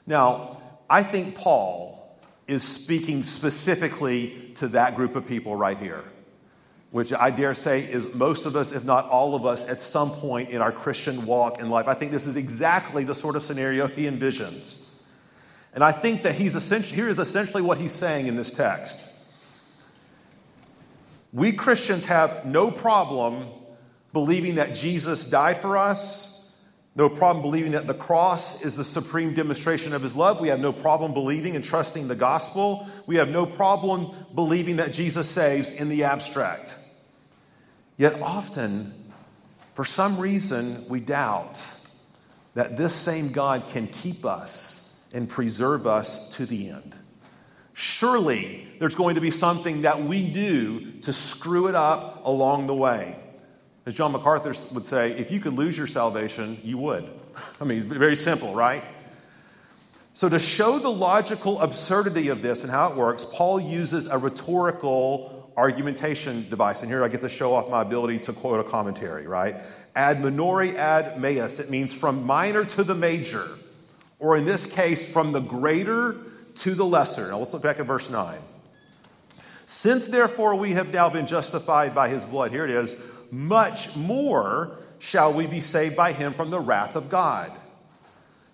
Now, 0.06 0.62
I 0.90 1.02
think 1.02 1.36
Paul 1.36 2.20
is 2.48 2.64
speaking 2.64 3.24
specifically 3.24 4.52
to 4.56 4.68
that 4.70 4.96
group 4.96 5.16
of 5.16 5.26
people 5.26 5.56
right 5.56 5.78
here, 5.78 6.04
which 6.92 7.14
I 7.14 7.32
dare 7.32 7.56
say 7.56 7.82
is 7.82 8.14
most 8.14 8.46
of 8.46 8.56
us, 8.56 8.72
if 8.72 8.84
not 8.84 9.10
all 9.10 9.36
of 9.36 9.46
us, 9.46 9.68
at 9.68 9.82
some 9.82 10.12
point 10.12 10.50
in 10.50 10.62
our 10.62 10.72
Christian 10.72 11.26
walk 11.26 11.60
in 11.60 11.70
life. 11.70 11.88
I 11.88 11.94
think 11.94 12.12
this 12.12 12.28
is 12.28 12.36
exactly 12.36 13.04
the 13.04 13.16
sort 13.16 13.36
of 13.36 13.42
scenario 13.42 13.88
he 13.88 14.04
envisions. 14.04 14.86
And 15.74 15.84
I 15.84 15.92
think 15.92 16.24
that 16.24 16.36
he's 16.36 16.56
essentially, 16.56 16.96
here 16.96 17.10
is 17.10 17.20
essentially 17.20 17.64
what 17.64 17.78
he's 17.78 17.92
saying 17.94 18.28
in 18.28 18.36
this 18.36 18.54
text. 18.54 19.12
We 21.36 21.52
Christians 21.52 22.06
have 22.06 22.46
no 22.46 22.72
problem 22.72 23.50
believing 24.14 24.56
that 24.56 24.74
Jesus 24.74 25.30
died 25.30 25.58
for 25.58 25.76
us, 25.76 26.50
no 26.96 27.10
problem 27.10 27.42
believing 27.42 27.74
that 27.74 27.88
the 27.88 27.94
cross 27.94 28.64
is 28.64 28.78
the 28.78 28.86
supreme 28.86 29.34
demonstration 29.34 29.94
of 29.94 30.02
his 30.02 30.16
love. 30.16 30.40
We 30.40 30.48
have 30.48 30.62
no 30.62 30.72
problem 30.72 31.14
believing 31.14 31.58
and 31.58 31.66
trusting 31.66 32.08
the 32.08 32.16
gospel. 32.16 32.88
We 33.06 33.18
have 33.18 33.28
no 33.28 33.46
problem 33.46 34.16
believing 34.34 34.78
that 34.78 34.94
Jesus 34.94 35.30
saves 35.30 35.74
in 35.74 35.90
the 35.90 36.06
abstract. 36.06 36.74
Yet 37.98 38.22
often, 38.22 38.94
for 39.74 39.84
some 39.84 40.18
reason, 40.18 40.88
we 40.88 41.02
doubt 41.02 41.62
that 42.54 42.78
this 42.78 42.96
same 42.96 43.34
God 43.34 43.68
can 43.68 43.88
keep 43.88 44.26
us 44.26 44.96
and 45.12 45.28
preserve 45.28 45.86
us 45.86 46.30
to 46.36 46.46
the 46.46 46.70
end. 46.70 46.96
Surely 47.78 48.66
there's 48.80 48.96
going 48.96 49.16
to 49.16 49.22
be 49.22 49.32
something 49.32 49.82
that 49.82 50.02
we 50.02 50.26
do 50.26 50.92
to 51.02 51.12
screw 51.12 51.68
it 51.68 51.76
up 51.76 52.26
along 52.26 52.68
the 52.68 52.74
way. 52.74 53.18
As 53.86 53.94
John 53.94 54.14
MacArthur 54.14 54.54
would 54.74 54.86
say, 54.86 55.12
if 55.12 55.30
you 55.30 55.42
could 55.42 55.54
lose 55.54 55.78
your 55.78 55.86
salvation, 55.86 56.58
you 56.64 56.78
would. 56.78 57.10
I 57.60 57.66
mean, 57.66 57.84
very 57.90 58.16
simple, 58.16 58.56
right? 58.56 58.82
So, 60.14 60.30
to 60.30 60.40
show 60.40 60.80
the 60.80 60.90
logical 60.90 61.60
absurdity 61.60 62.30
of 62.30 62.42
this 62.42 62.62
and 62.62 62.72
how 62.72 62.90
it 62.90 62.96
works, 62.96 63.26
Paul 63.26 63.60
uses 63.60 64.08
a 64.08 64.18
rhetorical 64.18 65.52
argumentation 65.58 66.50
device. 66.50 66.82
And 66.82 66.90
here 66.90 67.04
I 67.04 67.10
get 67.10 67.20
to 67.22 67.30
show 67.30 67.54
off 67.54 67.70
my 67.70 67.82
ability 67.82 68.20
to 68.20 68.34
quote 68.34 68.66
a 68.66 68.70
commentary, 68.70 69.28
right? 69.28 69.58
Ad 69.98 70.20
minori 70.20 70.76
ad 70.76 71.20
maius. 71.20 71.60
It 71.60 71.70
means 71.70 71.92
from 71.92 72.26
minor 72.26 72.64
to 72.64 72.86
the 72.86 72.96
major, 72.96 73.50
or 74.20 74.38
in 74.38 74.46
this 74.46 74.66
case, 74.66 75.12
from 75.12 75.34
the 75.34 75.42
greater 75.42 76.22
to 76.56 76.76
the 76.76 76.86
lesser. 76.86 77.30
Now 77.30 77.40
let's 77.40 77.54
look 77.54 77.64
back 77.64 77.80
at 77.80 77.86
verse 77.86 78.10
9. 78.10 78.40
Since 79.66 80.08
therefore 80.08 80.56
we 80.56 80.74
have 80.74 80.94
now 80.94 81.10
been 81.10 81.26
justified 81.26 81.96
by 81.96 82.10
his 82.10 82.24
blood, 82.24 82.52
here 82.52 82.66
it 82.66 82.72
is, 82.72 83.04
much 83.32 83.96
more 83.96 84.78
shall 85.00 85.34
we 85.34 85.48
be 85.48 85.62
saved 85.62 85.96
by 85.96 86.14
him 86.14 86.34
from 86.34 86.50
the 86.50 86.60
wrath 86.60 86.96
of 86.96 87.10
God. 87.10 87.52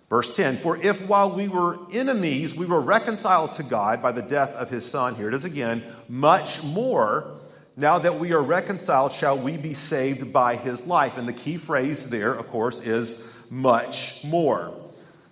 Verse 0.09 0.35
10 0.35 0.57
For 0.57 0.77
if 0.77 1.07
while 1.07 1.31
we 1.31 1.47
were 1.47 1.79
enemies, 1.91 2.55
we 2.55 2.65
were 2.65 2.81
reconciled 2.81 3.51
to 3.51 3.63
God 3.63 4.01
by 4.01 4.11
the 4.11 4.21
death 4.21 4.51
of 4.51 4.69
his 4.69 4.85
Son, 4.89 5.15
here 5.15 5.27
it 5.27 5.33
is 5.33 5.45
again, 5.45 5.83
much 6.09 6.63
more, 6.63 7.37
now 7.77 7.99
that 7.99 8.19
we 8.19 8.33
are 8.33 8.41
reconciled, 8.41 9.13
shall 9.13 9.37
we 9.37 9.55
be 9.57 9.73
saved 9.73 10.33
by 10.33 10.55
his 10.55 10.85
life. 10.85 11.17
And 11.17 11.27
the 11.27 11.33
key 11.33 11.57
phrase 11.57 12.09
there, 12.09 12.33
of 12.33 12.49
course, 12.49 12.81
is 12.81 13.31
much 13.49 14.23
more. 14.23 14.80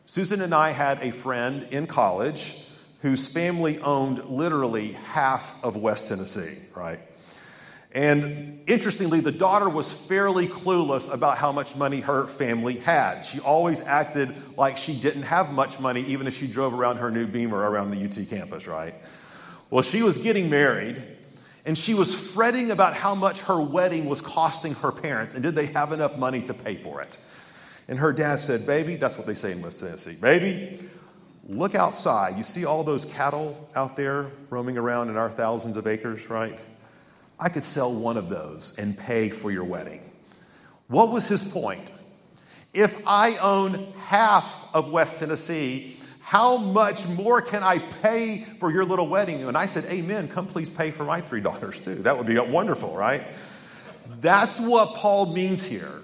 Susan 0.09 0.41
and 0.41 0.55
I 0.55 0.71
had 0.71 1.03
a 1.03 1.11
friend 1.11 1.67
in 1.69 1.85
college 1.85 2.65
whose 3.03 3.31
family 3.31 3.77
owned 3.77 4.25
literally 4.25 4.93
half 4.93 5.63
of 5.63 5.75
West 5.75 6.09
Tennessee, 6.09 6.57
right? 6.75 6.99
And 7.91 8.63
interestingly, 8.67 9.19
the 9.19 9.31
daughter 9.31 9.69
was 9.69 9.91
fairly 9.91 10.47
clueless 10.47 11.13
about 11.13 11.37
how 11.37 11.51
much 11.51 11.75
money 11.75 11.99
her 11.99 12.25
family 12.25 12.77
had. 12.77 13.21
She 13.21 13.39
always 13.39 13.81
acted 13.81 14.33
like 14.57 14.77
she 14.77 14.99
didn't 14.99 15.21
have 15.21 15.51
much 15.51 15.79
money, 15.79 16.01
even 16.05 16.25
if 16.25 16.35
she 16.35 16.47
drove 16.47 16.73
around 16.73 16.97
her 16.97 17.11
new 17.11 17.27
Beamer 17.27 17.59
around 17.59 17.91
the 17.91 18.03
UT 18.03 18.27
campus, 18.31 18.65
right? 18.65 18.95
Well, 19.69 19.83
she 19.83 20.01
was 20.01 20.17
getting 20.17 20.49
married, 20.49 21.03
and 21.67 21.77
she 21.77 21.93
was 21.93 22.15
fretting 22.15 22.71
about 22.71 22.95
how 22.95 23.13
much 23.13 23.41
her 23.41 23.61
wedding 23.61 24.07
was 24.09 24.21
costing 24.21 24.73
her 24.73 24.91
parents, 24.91 25.35
and 25.35 25.43
did 25.43 25.53
they 25.53 25.67
have 25.67 25.91
enough 25.91 26.17
money 26.17 26.41
to 26.41 26.53
pay 26.55 26.77
for 26.77 26.99
it? 26.99 27.15
And 27.89 27.97
her 27.97 28.13
dad 28.13 28.39
said, 28.39 28.67
Baby, 28.67 28.95
that's 28.95 29.17
what 29.17 29.25
they 29.25 29.33
say 29.33 29.51
in 29.51 29.61
West 29.63 29.79
Tennessee, 29.79 30.15
baby, 30.15 30.79
look 31.47 31.73
outside. 31.73 32.37
You 32.37 32.43
see 32.43 32.63
all 32.63 32.83
those 32.83 33.03
cattle 33.03 33.67
out 33.75 33.97
there 33.97 34.27
roaming 34.51 34.77
around 34.77 35.09
in 35.09 35.17
our 35.17 35.31
thousands 35.31 35.75
of 35.75 35.87
acres, 35.87 36.29
right? 36.29 36.59
I 37.39 37.49
could 37.49 37.63
sell 37.63 37.91
one 37.91 38.15
of 38.15 38.29
those 38.29 38.77
and 38.77 38.95
pay 38.95 39.29
for 39.29 39.51
your 39.51 39.63
wedding. 39.63 40.07
What 40.87 41.11
was 41.11 41.27
his 41.27 41.43
point? 41.43 41.91
If 42.75 43.01
I 43.07 43.37
own 43.37 43.91
half 44.05 44.67
of 44.71 44.91
West 44.91 45.19
Tennessee, 45.19 45.97
how 46.19 46.57
much 46.57 47.07
more 47.07 47.41
can 47.41 47.63
I 47.63 47.79
pay 47.79 48.45
for 48.59 48.71
your 48.71 48.85
little 48.85 49.07
wedding? 49.07 49.43
And 49.45 49.57
I 49.57 49.65
said, 49.65 49.85
Amen. 49.85 50.27
Come 50.27 50.45
please 50.45 50.69
pay 50.69 50.91
for 50.91 51.05
my 51.05 51.21
three 51.21 51.41
daughters 51.41 51.79
too. 51.79 51.95
That 51.95 52.15
would 52.15 52.27
be 52.27 52.37
wonderful, 52.37 52.95
right? 52.95 53.23
That's 54.21 54.59
what 54.59 54.93
Paul 54.93 55.33
means 55.33 55.65
here. 55.65 56.03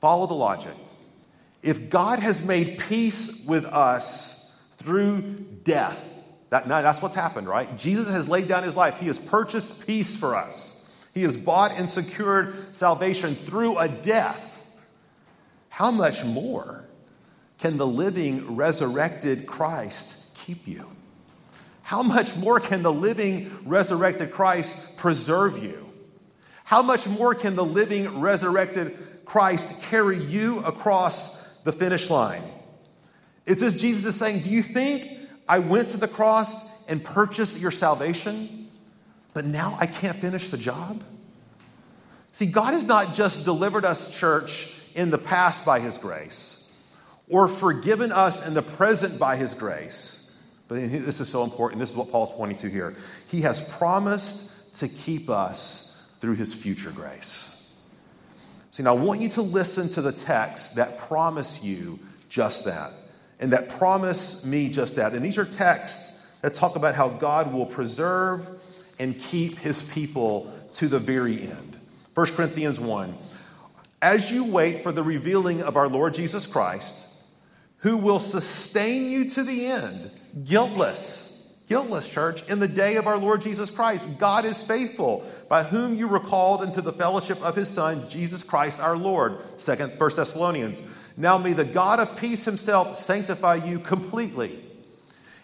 Follow 0.00 0.26
the 0.26 0.34
logic. 0.34 0.74
If 1.62 1.90
God 1.90 2.18
has 2.20 2.44
made 2.44 2.78
peace 2.78 3.44
with 3.46 3.66
us 3.66 4.58
through 4.78 5.20
death, 5.62 6.06
that, 6.48 6.66
that's 6.66 7.02
what's 7.02 7.14
happened, 7.14 7.48
right? 7.48 7.76
Jesus 7.76 8.10
has 8.10 8.28
laid 8.28 8.48
down 8.48 8.62
his 8.62 8.74
life. 8.74 8.98
He 8.98 9.06
has 9.06 9.18
purchased 9.18 9.86
peace 9.86 10.16
for 10.16 10.34
us. 10.34 10.88
He 11.12 11.22
has 11.22 11.36
bought 11.36 11.72
and 11.72 11.88
secured 11.88 12.74
salvation 12.74 13.34
through 13.34 13.78
a 13.78 13.88
death. 13.88 14.64
How 15.68 15.90
much 15.90 16.24
more 16.24 16.84
can 17.58 17.76
the 17.76 17.86
living, 17.86 18.56
resurrected 18.56 19.46
Christ 19.46 20.18
keep 20.34 20.66
you? 20.66 20.88
How 21.82 22.02
much 22.02 22.36
more 22.36 22.58
can 22.58 22.82
the 22.82 22.92
living, 22.92 23.50
resurrected 23.64 24.32
Christ 24.32 24.96
preserve 24.96 25.62
you? 25.62 25.90
How 26.64 26.82
much 26.82 27.06
more 27.06 27.34
can 27.34 27.56
the 27.56 27.64
living, 27.64 28.20
resurrected 28.20 28.96
Christ 29.30 29.80
carry 29.84 30.18
you 30.18 30.58
across 30.64 31.40
the 31.62 31.70
finish 31.70 32.10
line? 32.10 32.42
It's 33.46 33.62
as 33.62 33.80
Jesus 33.80 34.04
is 34.04 34.16
saying, 34.16 34.40
Do 34.40 34.50
you 34.50 34.60
think 34.60 35.08
I 35.48 35.60
went 35.60 35.90
to 35.90 35.98
the 35.98 36.08
cross 36.08 36.68
and 36.88 37.02
purchased 37.04 37.60
your 37.60 37.70
salvation, 37.70 38.68
but 39.32 39.44
now 39.44 39.76
I 39.78 39.86
can't 39.86 40.16
finish 40.16 40.50
the 40.50 40.58
job? 40.58 41.04
See, 42.32 42.46
God 42.46 42.74
has 42.74 42.86
not 42.86 43.14
just 43.14 43.44
delivered 43.44 43.84
us, 43.84 44.18
church, 44.18 44.74
in 44.96 45.10
the 45.10 45.18
past 45.18 45.64
by 45.64 45.78
His 45.78 45.96
grace, 45.96 46.72
or 47.28 47.46
forgiven 47.46 48.10
us 48.10 48.44
in 48.44 48.52
the 48.52 48.62
present 48.62 49.20
by 49.20 49.36
His 49.36 49.54
grace. 49.54 50.36
But 50.66 50.90
this 50.90 51.20
is 51.20 51.28
so 51.28 51.44
important. 51.44 51.78
This 51.78 51.92
is 51.92 51.96
what 51.96 52.10
Paul's 52.10 52.32
pointing 52.32 52.58
to 52.58 52.68
here. 52.68 52.96
He 53.28 53.42
has 53.42 53.60
promised 53.76 54.74
to 54.80 54.88
keep 54.88 55.30
us 55.30 56.04
through 56.18 56.34
His 56.34 56.52
future 56.52 56.90
grace. 56.90 57.59
See, 58.70 58.82
now 58.82 58.96
I 58.96 58.98
want 58.98 59.20
you 59.20 59.28
to 59.30 59.42
listen 59.42 59.88
to 59.90 60.02
the 60.02 60.12
texts 60.12 60.74
that 60.74 60.98
promise 60.98 61.64
you 61.64 61.98
just 62.28 62.64
that 62.66 62.92
and 63.40 63.52
that 63.52 63.68
promise 63.70 64.44
me 64.44 64.68
just 64.68 64.96
that. 64.96 65.14
And 65.14 65.24
these 65.24 65.38
are 65.38 65.44
texts 65.44 66.24
that 66.42 66.54
talk 66.54 66.76
about 66.76 66.94
how 66.94 67.08
God 67.08 67.52
will 67.52 67.66
preserve 67.66 68.48
and 68.98 69.18
keep 69.18 69.58
his 69.58 69.82
people 69.82 70.52
to 70.74 70.88
the 70.88 70.98
very 70.98 71.40
end. 71.40 71.78
1 72.14 72.26
Corinthians 72.28 72.78
1. 72.78 73.14
As 74.02 74.30
you 74.30 74.44
wait 74.44 74.82
for 74.82 74.92
the 74.92 75.02
revealing 75.02 75.62
of 75.62 75.76
our 75.76 75.88
Lord 75.88 76.14
Jesus 76.14 76.46
Christ, 76.46 77.06
who 77.78 77.96
will 77.96 78.18
sustain 78.18 79.10
you 79.10 79.28
to 79.30 79.42
the 79.42 79.66
end, 79.66 80.10
guiltless, 80.44 81.29
guiltless, 81.70 82.08
church, 82.08 82.42
in 82.48 82.58
the 82.58 82.66
day 82.66 82.96
of 82.96 83.06
our 83.06 83.16
Lord 83.16 83.40
Jesus 83.40 83.70
Christ. 83.70 84.18
God 84.18 84.44
is 84.44 84.60
faithful, 84.60 85.24
by 85.48 85.62
whom 85.62 85.94
you 85.94 86.08
were 86.08 86.18
called 86.18 86.64
into 86.64 86.82
the 86.82 86.92
fellowship 86.92 87.40
of 87.42 87.54
his 87.54 87.68
Son, 87.68 88.08
Jesus 88.08 88.42
Christ 88.42 88.80
our 88.80 88.96
Lord. 88.96 89.38
Second, 89.56 89.92
First 89.92 90.16
Thessalonians. 90.16 90.82
Now 91.16 91.38
may 91.38 91.52
the 91.52 91.64
God 91.64 92.00
of 92.00 92.16
peace 92.16 92.44
himself 92.44 92.96
sanctify 92.96 93.54
you 93.54 93.78
completely. 93.78 94.64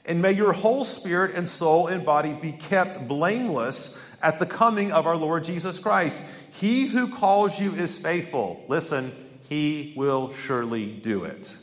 And 0.04 0.20
may 0.20 0.32
your 0.32 0.52
whole 0.52 0.84
spirit 0.84 1.36
and 1.36 1.48
soul 1.48 1.86
and 1.86 2.04
body 2.04 2.32
be 2.32 2.50
kept 2.50 3.06
blameless 3.06 4.04
at 4.20 4.40
the 4.40 4.46
coming 4.46 4.90
of 4.90 5.06
our 5.06 5.16
Lord 5.16 5.44
Jesus 5.44 5.78
Christ. 5.78 6.24
He 6.50 6.86
who 6.86 7.06
calls 7.06 7.60
you 7.60 7.72
is 7.72 7.98
faithful. 7.98 8.64
Listen, 8.66 9.12
he 9.48 9.94
will 9.96 10.32
surely 10.32 10.86
do 10.90 11.22
it. 11.22 11.56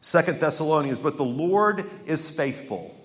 Second 0.00 0.40
Thessalonians, 0.40 0.98
but 0.98 1.16
the 1.16 1.24
Lord 1.24 1.88
is 2.06 2.28
faithful. 2.28 2.97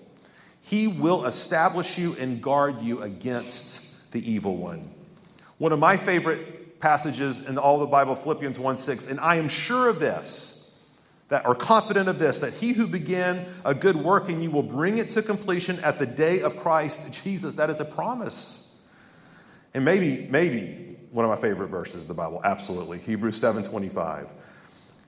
He 0.64 0.88
will 0.88 1.26
establish 1.26 1.98
you 1.98 2.16
and 2.18 2.42
guard 2.42 2.80
you 2.80 3.02
against 3.02 4.10
the 4.12 4.30
evil 4.30 4.56
one. 4.56 4.90
One 5.58 5.72
of 5.72 5.78
my 5.78 5.96
favorite 5.96 6.80
passages 6.80 7.46
in 7.46 7.58
all 7.58 7.78
the 7.78 7.86
Bible, 7.86 8.16
Philippians 8.16 8.58
1 8.58 8.76
6, 8.78 9.06
and 9.06 9.20
I 9.20 9.36
am 9.36 9.48
sure 9.48 9.88
of 9.88 10.00
this, 10.00 10.74
that 11.28 11.44
are 11.44 11.54
confident 11.54 12.08
of 12.08 12.18
this, 12.18 12.38
that 12.38 12.54
he 12.54 12.72
who 12.72 12.86
began 12.86 13.46
a 13.64 13.74
good 13.74 13.96
work 13.96 14.28
in 14.30 14.42
you 14.42 14.50
will 14.50 14.62
bring 14.62 14.98
it 14.98 15.10
to 15.10 15.22
completion 15.22 15.78
at 15.80 15.98
the 15.98 16.06
day 16.06 16.40
of 16.40 16.56
Christ 16.58 17.22
Jesus. 17.22 17.54
That 17.54 17.70
is 17.70 17.80
a 17.80 17.84
promise. 17.84 18.74
And 19.74 19.84
maybe, 19.84 20.26
maybe 20.30 20.96
one 21.10 21.24
of 21.24 21.30
my 21.30 21.36
favorite 21.36 21.68
verses 21.68 22.02
in 22.02 22.08
the 22.08 22.14
Bible, 22.14 22.40
absolutely. 22.42 22.98
Hebrews 22.98 23.36
7:25. 23.38 24.28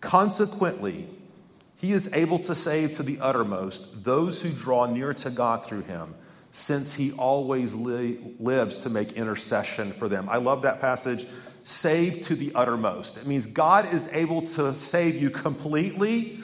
Consequently, 0.00 1.08
he 1.86 1.92
is 1.92 2.12
able 2.12 2.40
to 2.40 2.52
save 2.52 2.94
to 2.94 3.04
the 3.04 3.20
uttermost 3.20 4.02
those 4.02 4.42
who 4.42 4.50
draw 4.50 4.86
near 4.86 5.14
to 5.14 5.30
God 5.30 5.64
through 5.64 5.82
him, 5.82 6.16
since 6.50 6.92
he 6.92 7.12
always 7.12 7.74
li- 7.74 8.18
lives 8.40 8.82
to 8.82 8.90
make 8.90 9.12
intercession 9.12 9.92
for 9.92 10.08
them. 10.08 10.28
I 10.28 10.38
love 10.38 10.62
that 10.62 10.80
passage. 10.80 11.26
Save 11.62 12.22
to 12.22 12.34
the 12.34 12.50
uttermost. 12.56 13.18
It 13.18 13.26
means 13.28 13.46
God 13.46 13.94
is 13.94 14.08
able 14.10 14.42
to 14.42 14.74
save 14.74 15.14
you 15.14 15.30
completely, 15.30 16.40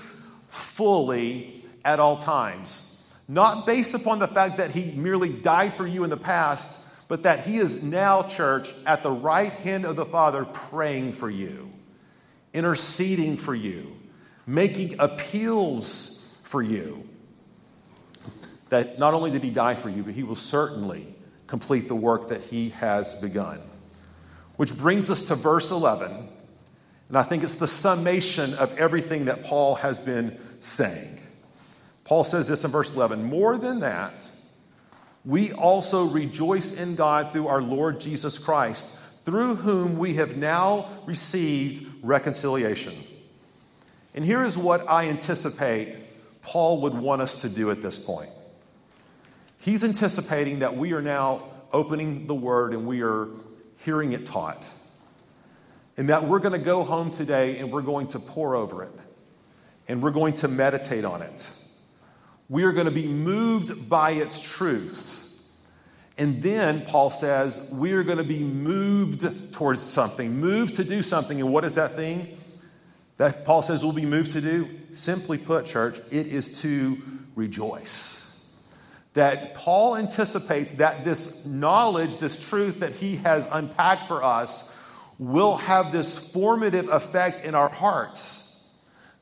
fully, 0.47 1.65
at 1.85 1.99
all 1.99 2.19
times. 2.19 3.05
Not 3.27 3.67
based 3.67 3.95
upon 3.95 4.21
the 4.21 4.29
fact 4.29 4.59
that 4.59 4.71
he 4.71 4.93
merely 4.93 5.33
died 5.33 5.75
for 5.75 5.89
you 5.89 6.05
in 6.05 6.11
the 6.11 6.17
past, 6.17 6.87
but 7.09 7.25
that 7.25 7.41
he 7.41 7.57
is 7.57 7.83
now, 7.83 8.23
church, 8.23 8.73
at 8.87 9.03
the 9.03 9.11
right 9.11 9.51
hand 9.51 9.87
of 9.87 9.97
the 9.97 10.07
Father 10.07 10.45
praying 10.45 11.15
for 11.15 11.29
you, 11.29 11.69
interceding 12.55 13.37
for 13.37 13.57
you 13.57 13.97
making 14.47 14.97
appeals 14.99 16.37
for 16.43 16.63
you. 16.63 17.09
That 18.69 18.99
not 18.99 19.15
only 19.15 19.31
did 19.31 19.45
he 19.45 19.51
die 19.51 19.75
for 19.75 19.89
you, 19.89 20.03
but 20.03 20.15
he 20.15 20.23
will 20.23 20.35
certainly 20.35 21.15
complete 21.47 21.89
the 21.89 21.95
work 21.95 22.29
that 22.29 22.41
he 22.43 22.71
has 22.71 23.15
begun. 23.17 23.61
Which 24.57 24.77
brings 24.77 25.11
us 25.11 25.25
to 25.25 25.35
verse 25.35 25.71
11. 25.71 26.29
And 27.09 27.19
I 27.19 27.23
think 27.23 27.43
it's 27.43 27.57
the 27.57 27.69
summation 27.69 28.55
of 28.55 28.77
everything 28.79 29.27
that 29.27 29.45
Paul 29.45 29.75
has 29.75 30.01
been 30.01 30.39
saying. 30.61 31.21
Paul 32.05 32.25
says 32.25 32.49
this 32.49 32.65
in 32.65 32.71
verse 32.71 32.95
11 32.95 33.23
More 33.23 33.59
than 33.59 33.81
that, 33.81 34.27
we 35.25 35.53
also 35.53 36.05
rejoice 36.05 36.75
in 36.75 36.95
God 36.95 37.33
through 37.33 37.49
our 37.49 37.63
Lord 37.63 38.01
Jesus 38.01 38.39
Christ, 38.39 38.99
through 39.25 39.55
whom 39.57 39.99
we 39.99 40.15
have 40.15 40.37
now 40.37 40.89
received 41.07 41.87
reconciliation. 42.03 42.95
And 44.15 44.25
here 44.25 44.45
is 44.45 44.59
what 44.59 44.89
I 44.89 45.09
anticipate 45.09 45.97
Paul 46.43 46.83
would 46.83 46.95
want 46.95 47.23
us 47.23 47.43
to 47.43 47.49
do 47.49 47.71
at 47.71 47.81
this 47.81 47.99
point. 47.99 48.31
He's 49.59 49.85
anticipating 49.85 50.59
that 50.59 50.77
we 50.77 50.93
are 50.93 51.03
now 51.03 51.45
opening 51.73 52.27
the 52.27 52.35
word 52.35 52.75
and 52.75 52.87
we 52.87 53.03
are 53.03 53.29
hearing 53.85 54.13
it 54.13 54.27
taught. 54.27 54.65
And 55.97 56.09
that 56.09 56.27
we're 56.27 56.41
going 56.41 56.53
to 56.53 56.59
go 56.59 56.83
home 56.83 57.11
today 57.11 57.59
and 57.59 57.71
we're 57.71 57.83
going 57.83 58.09
to 58.09 58.19
pore 58.19 58.57
over 58.57 58.83
it. 58.83 58.93
And 59.89 60.03
we're 60.03 60.11
going 60.11 60.35
to 60.35 60.49
meditate 60.49 61.05
on 61.05 61.23
it. 61.23 61.51
We 62.49 62.65
are 62.65 62.73
going 62.73 62.87
to 62.87 62.93
be 62.93 63.07
moved 63.07 63.89
by 63.89 64.13
its 64.13 64.41
truth. 64.41 65.29
And 66.19 66.43
then, 66.43 66.83
Paul 66.83 67.11
says, 67.11 67.69
we 67.73 67.93
are 67.93 68.03
going 68.03 68.19
to 68.19 68.25
be 68.25 68.43
moved 68.45 69.53
towards 69.53 69.83
something, 69.83 70.39
moved 70.39 70.75
to 70.75 70.85
do 70.85 71.03
something. 71.03 71.41
And 71.41 71.53
what 71.53 71.65
is 71.65 71.75
that 71.77 71.95
thing? 71.95 72.37
That 73.23 73.45
Paul 73.45 73.63
says 73.63 73.85
we'll 73.85 73.93
be 73.93 74.05
moved 74.05 74.33
to 74.33 74.41
do? 74.41 74.69
Simply 74.95 75.39
put, 75.39 75.65
church, 75.65 75.97
it 76.11 76.27
is 76.27 76.61
to 76.63 77.01
rejoice. 77.37 78.19
That 79.13 79.55
Paul 79.55 79.97
anticipates 79.97 80.73
that 80.75 81.05
this 81.05 81.47
knowledge, 81.47 82.17
this 82.17 82.49
truth 82.49 82.81
that 82.81 82.91
he 82.95 83.15
has 83.17 83.47
unpacked 83.49 84.09
for 84.09 84.25
us, 84.25 84.75
will 85.21 85.57
have 85.57 85.93
this 85.93 86.33
formative 86.33 86.89
effect 86.89 87.43
in 87.43 87.55
our 87.55 87.69
hearts. 87.69 88.61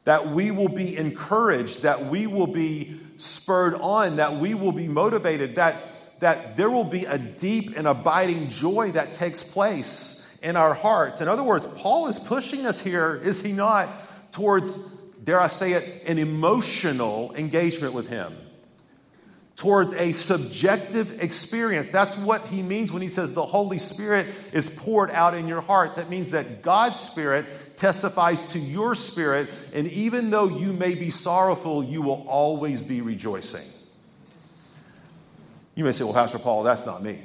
That 0.04 0.30
we 0.30 0.50
will 0.50 0.70
be 0.70 0.96
encouraged, 0.96 1.82
that 1.82 2.06
we 2.06 2.26
will 2.26 2.46
be 2.46 3.02
spurred 3.18 3.74
on, 3.74 4.16
that 4.16 4.36
we 4.36 4.54
will 4.54 4.72
be 4.72 4.88
motivated, 4.88 5.56
that, 5.56 5.76
that 6.20 6.56
there 6.56 6.70
will 6.70 6.84
be 6.84 7.04
a 7.04 7.18
deep 7.18 7.76
and 7.76 7.86
abiding 7.86 8.48
joy 8.48 8.92
that 8.92 9.14
takes 9.14 9.42
place 9.42 10.19
in 10.42 10.56
our 10.56 10.74
hearts. 10.74 11.20
In 11.20 11.28
other 11.28 11.42
words, 11.42 11.66
Paul 11.66 12.08
is 12.08 12.18
pushing 12.18 12.66
us 12.66 12.80
here, 12.80 13.20
is 13.22 13.42
he 13.42 13.52
not, 13.52 13.90
towards, 14.32 14.94
dare 15.24 15.40
I 15.40 15.48
say 15.48 15.72
it, 15.72 16.02
an 16.06 16.18
emotional 16.18 17.34
engagement 17.34 17.92
with 17.92 18.08
him, 18.08 18.34
towards 19.56 19.92
a 19.92 20.12
subjective 20.12 21.22
experience. 21.22 21.90
That's 21.90 22.16
what 22.16 22.46
he 22.46 22.62
means 22.62 22.90
when 22.90 23.02
he 23.02 23.08
says 23.08 23.34
the 23.34 23.44
Holy 23.44 23.78
Spirit 23.78 24.26
is 24.52 24.74
poured 24.74 25.10
out 25.10 25.34
in 25.34 25.46
your 25.46 25.60
hearts. 25.60 25.96
That 25.96 26.08
means 26.08 26.30
that 26.30 26.62
God's 26.62 26.98
Spirit 26.98 27.44
testifies 27.76 28.52
to 28.52 28.58
your 28.58 28.94
spirit, 28.94 29.48
and 29.72 29.86
even 29.88 30.30
though 30.30 30.48
you 30.48 30.72
may 30.72 30.94
be 30.94 31.10
sorrowful, 31.10 31.84
you 31.84 32.02
will 32.02 32.26
always 32.28 32.82
be 32.82 33.00
rejoicing. 33.00 33.66
You 35.74 35.84
may 35.84 35.92
say, 35.92 36.04
well, 36.04 36.12
Pastor 36.12 36.38
Paul, 36.38 36.62
that's 36.62 36.84
not 36.84 37.02
me. 37.02 37.20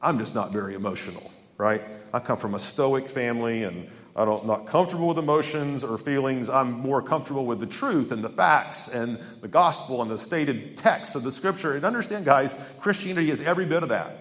I'm 0.00 0.18
just 0.18 0.34
not 0.34 0.52
very 0.52 0.74
emotional 0.74 1.30
right? 1.58 1.82
I 2.14 2.20
come 2.20 2.38
from 2.38 2.54
a 2.54 2.58
stoic 2.58 3.08
family 3.08 3.64
and 3.64 3.88
I 4.16 4.24
don't 4.24 4.46
not 4.46 4.66
comfortable 4.66 5.08
with 5.08 5.18
emotions 5.18 5.84
or 5.84 5.98
feelings. 5.98 6.48
I'm 6.48 6.72
more 6.72 7.02
comfortable 7.02 7.46
with 7.46 7.60
the 7.60 7.66
truth 7.66 8.10
and 8.10 8.24
the 8.24 8.28
facts 8.28 8.92
and 8.92 9.18
the 9.40 9.48
gospel 9.48 10.02
and 10.02 10.10
the 10.10 10.18
stated 10.18 10.76
text 10.76 11.14
of 11.14 11.22
the 11.22 11.30
scripture. 11.30 11.74
And 11.74 11.84
understand, 11.84 12.24
guys, 12.24 12.54
Christianity 12.80 13.30
is 13.30 13.40
every 13.40 13.66
bit 13.66 13.82
of 13.82 13.90
that. 13.90 14.16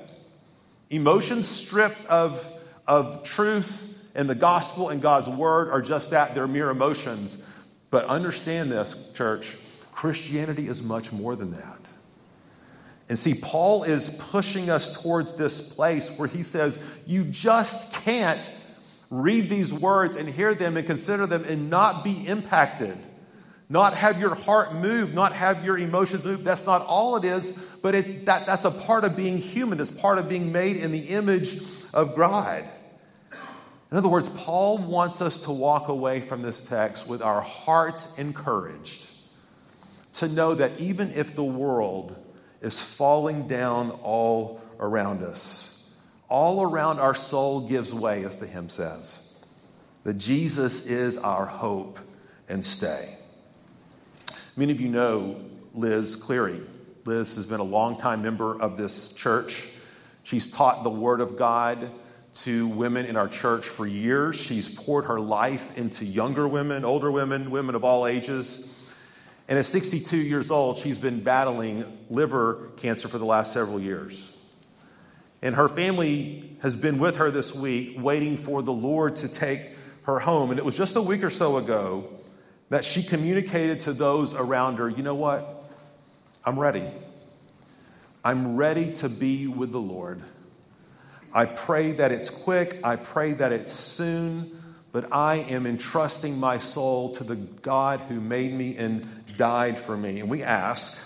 Emotions 0.90 1.48
stripped 1.48 2.06
of, 2.06 2.48
of 2.86 3.24
truth 3.24 3.96
and 4.14 4.30
the 4.30 4.36
gospel 4.36 4.90
and 4.90 5.02
God's 5.02 5.30
word 5.30 5.70
are 5.70 5.82
just 5.82 6.12
that. 6.12 6.36
They're 6.36 6.48
mere 6.48 6.70
emotions. 6.70 7.44
But 7.90 8.06
understand 8.06 8.72
this, 8.72 9.12
church. 9.14 9.58
Christianity 9.92 10.68
is 10.68 10.84
much 10.84 11.12
more 11.12 11.36
than 11.36 11.52
that. 11.54 11.87
And 13.10 13.18
see, 13.18 13.36
Paul 13.36 13.84
is 13.84 14.10
pushing 14.20 14.70
us 14.70 15.02
towards 15.02 15.34
this 15.34 15.74
place 15.74 16.10
where 16.18 16.28
he 16.28 16.44
says, 16.44 16.78
you 17.06 17.24
just 17.24 17.94
can't 17.94 18.52
read 19.10 19.50
these 19.50 19.74
words 19.74 20.18
and 20.18 20.28
hear 20.28 20.54
them 20.54 20.76
and 20.76 20.86
consider 20.86 21.26
them 21.26 21.46
and 21.46 21.70
not 21.70 22.04
be 22.04 22.28
impacted, 22.28 22.98
not 23.70 23.94
have 23.94 24.20
your 24.20 24.36
heart 24.36 24.76
move, 24.76 25.14
not 25.14 25.32
have 25.32 25.64
your 25.64 25.78
emotions 25.78 26.26
move. 26.26 26.44
That's 26.44 26.66
not 26.66 26.86
all 26.86 27.16
it 27.16 27.24
is, 27.24 27.54
but 27.82 27.96
it, 27.96 28.26
that, 28.26 28.46
that's 28.46 28.66
a 28.66 28.72
part 28.72 29.06
of 29.06 29.16
being 29.16 29.38
human. 29.38 29.80
It's 29.80 29.90
part 29.90 30.18
of 30.18 30.28
being 30.28 30.52
made 30.52 30.76
in 30.76 30.92
the 30.92 31.00
image 31.00 31.62
of 31.94 32.14
God. 32.16 32.66
In 33.90 33.98
other 33.98 34.10
words, 34.10 34.28
Paul 34.28 34.80
wants 34.80 35.22
us 35.22 35.38
to 35.40 35.52
walk 35.52 35.88
away 35.88 36.20
from 36.20 36.42
this 36.42 36.62
text 36.62 37.08
with 37.08 37.22
our 37.22 37.40
hearts 37.40 38.20
encouraged 38.20 39.08
to 40.14 40.28
know 40.28 40.56
that 40.56 40.78
even 40.80 41.12
if 41.12 41.36
the 41.36 41.44
world 41.44 42.16
is 42.62 42.80
falling 42.80 43.48
down 43.48 43.92
all 44.04 44.62
around 44.80 45.24
us. 45.24 45.84
All 46.30 46.62
around 46.62 47.00
our 47.00 47.16
soul 47.16 47.68
gives 47.68 47.94
way, 47.94 48.24
as 48.26 48.38
the 48.38 48.48
hymn 48.48 48.70
says. 48.70 49.36
That 50.04 50.18
Jesus 50.18 50.86
is 50.86 51.18
our 51.18 51.46
hope 51.46 52.00
and 52.50 52.64
stay. 52.64 53.18
Many 54.56 54.72
of 54.72 54.82
you 54.82 54.90
know 54.90 55.42
Liz 55.74 56.16
Cleary. 56.16 56.62
Liz 57.06 57.36
has 57.36 57.46
been 57.46 57.60
a 57.60 57.64
longtime 57.64 58.22
member 58.22 58.60
of 58.62 58.76
this 58.78 59.14
church. 59.14 59.68
She's 60.24 60.52
taught 60.52 60.84
the 60.84 60.90
Word 60.90 61.22
of 61.22 61.38
God 61.38 61.92
to 62.36 62.68
women 62.68 63.06
in 63.06 63.16
our 63.16 63.28
church 63.28 63.66
for 63.66 63.88
years. 63.88 64.36
She's 64.36 64.68
poured 64.68 65.06
her 65.06 65.20
life 65.20 65.78
into 65.78 66.06
younger 66.06 66.48
women, 66.48 66.84
older 66.84 67.12
women, 67.12 67.50
women 67.50 67.76
of 67.76 67.84
all 67.84 68.06
ages. 68.08 68.74
And 69.48 69.58
at 69.58 69.66
62 69.66 70.18
years 70.18 70.52
old, 70.52 70.78
she's 70.78 71.00
been 71.00 71.24
battling 71.24 71.86
liver 72.10 72.70
cancer 72.78 73.08
for 73.08 73.18
the 73.18 73.26
last 73.26 73.54
several 73.54 73.80
years. 73.80 74.36
And 75.42 75.56
her 75.56 75.70
family 75.70 76.58
has 76.62 76.76
been 76.76 77.00
with 77.00 77.18
her 77.18 77.32
this 77.32 77.56
week, 77.56 77.96
waiting 77.98 78.38
for 78.38 78.62
the 78.62 78.74
Lord 78.74 79.16
to 79.18 79.30
take 79.30 79.62
her 80.04 80.20
home. 80.20 80.50
And 80.50 80.60
it 80.60 80.66
was 80.66 80.76
just 80.76 80.96
a 80.96 81.02
week 81.02 81.24
or 81.24 81.30
so 81.30 81.58
ago 81.58 82.10
that 82.70 82.84
she 82.84 83.04
communicated 83.04 83.82
to 83.82 83.94
those 83.94 84.34
around 84.34 84.78
her, 84.78 84.90
you 84.90 85.04
know 85.04 85.16
what? 85.16 85.72
I'm 86.44 86.60
ready. 86.60 86.86
I'm 88.24 88.58
ready 88.58 88.92
to 88.94 89.10
be 89.10 89.48
with 89.48 89.72
the 89.72 89.80
Lord. 89.80 90.22
I 91.34 91.46
pray 91.46 91.94
that 91.94 92.12
it's 92.12 92.30
quick. 92.30 92.80
I 92.84 92.96
pray 92.96 93.34
that 93.34 93.52
it's 93.52 93.72
soon. 93.72 94.57
But 94.92 95.14
I 95.14 95.36
am 95.36 95.66
entrusting 95.66 96.40
my 96.40 96.60
soul 96.60 97.12
to 97.16 97.24
the 97.24 97.36
God 97.36 98.02
who 98.02 98.20
made 98.20 98.54
me 98.54 98.76
and 98.78 99.08
died 99.38 99.78
for 99.78 99.96
me. 99.96 100.20
And 100.20 100.30
we 100.30 100.44
ask, 100.44 100.98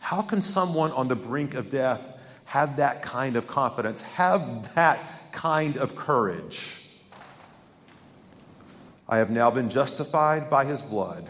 how 0.00 0.22
can 0.22 0.42
someone 0.42 0.92
on 0.92 1.08
the 1.08 1.16
brink 1.16 1.54
of 1.54 1.70
death 1.70 2.18
have 2.44 2.76
that 2.76 3.02
kind 3.02 3.36
of 3.36 3.46
confidence, 3.46 4.00
have 4.02 4.74
that 4.74 5.32
kind 5.32 5.76
of 5.76 5.94
courage? 5.94 6.80
I 9.08 9.18
have 9.18 9.30
now 9.30 9.50
been 9.50 9.68
justified 9.68 10.48
by 10.48 10.64
his 10.64 10.82
blood, 10.82 11.28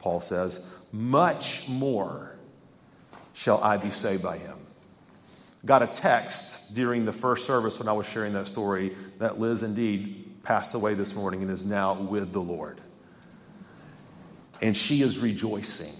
Paul 0.00 0.20
says, 0.20 0.66
much 0.90 1.68
more 1.68 2.36
shall 3.32 3.62
I 3.62 3.76
be 3.76 3.90
saved 3.90 4.22
by 4.22 4.38
him. 4.38 4.58
Got 5.64 5.82
a 5.82 5.86
text 5.86 6.74
during 6.74 7.04
the 7.04 7.12
first 7.12 7.46
service 7.46 7.78
when 7.78 7.88
I 7.88 7.92
was 7.92 8.06
sharing 8.08 8.32
that 8.32 8.48
story 8.48 8.96
that 9.18 9.38
Liz 9.38 9.62
indeed 9.62 10.31
passed 10.42 10.74
away 10.74 10.94
this 10.94 11.14
morning 11.14 11.42
and 11.42 11.50
is 11.50 11.64
now 11.64 11.94
with 11.94 12.32
the 12.32 12.40
Lord. 12.40 12.80
And 14.60 14.76
she 14.76 15.02
is 15.02 15.18
rejoicing. 15.18 15.94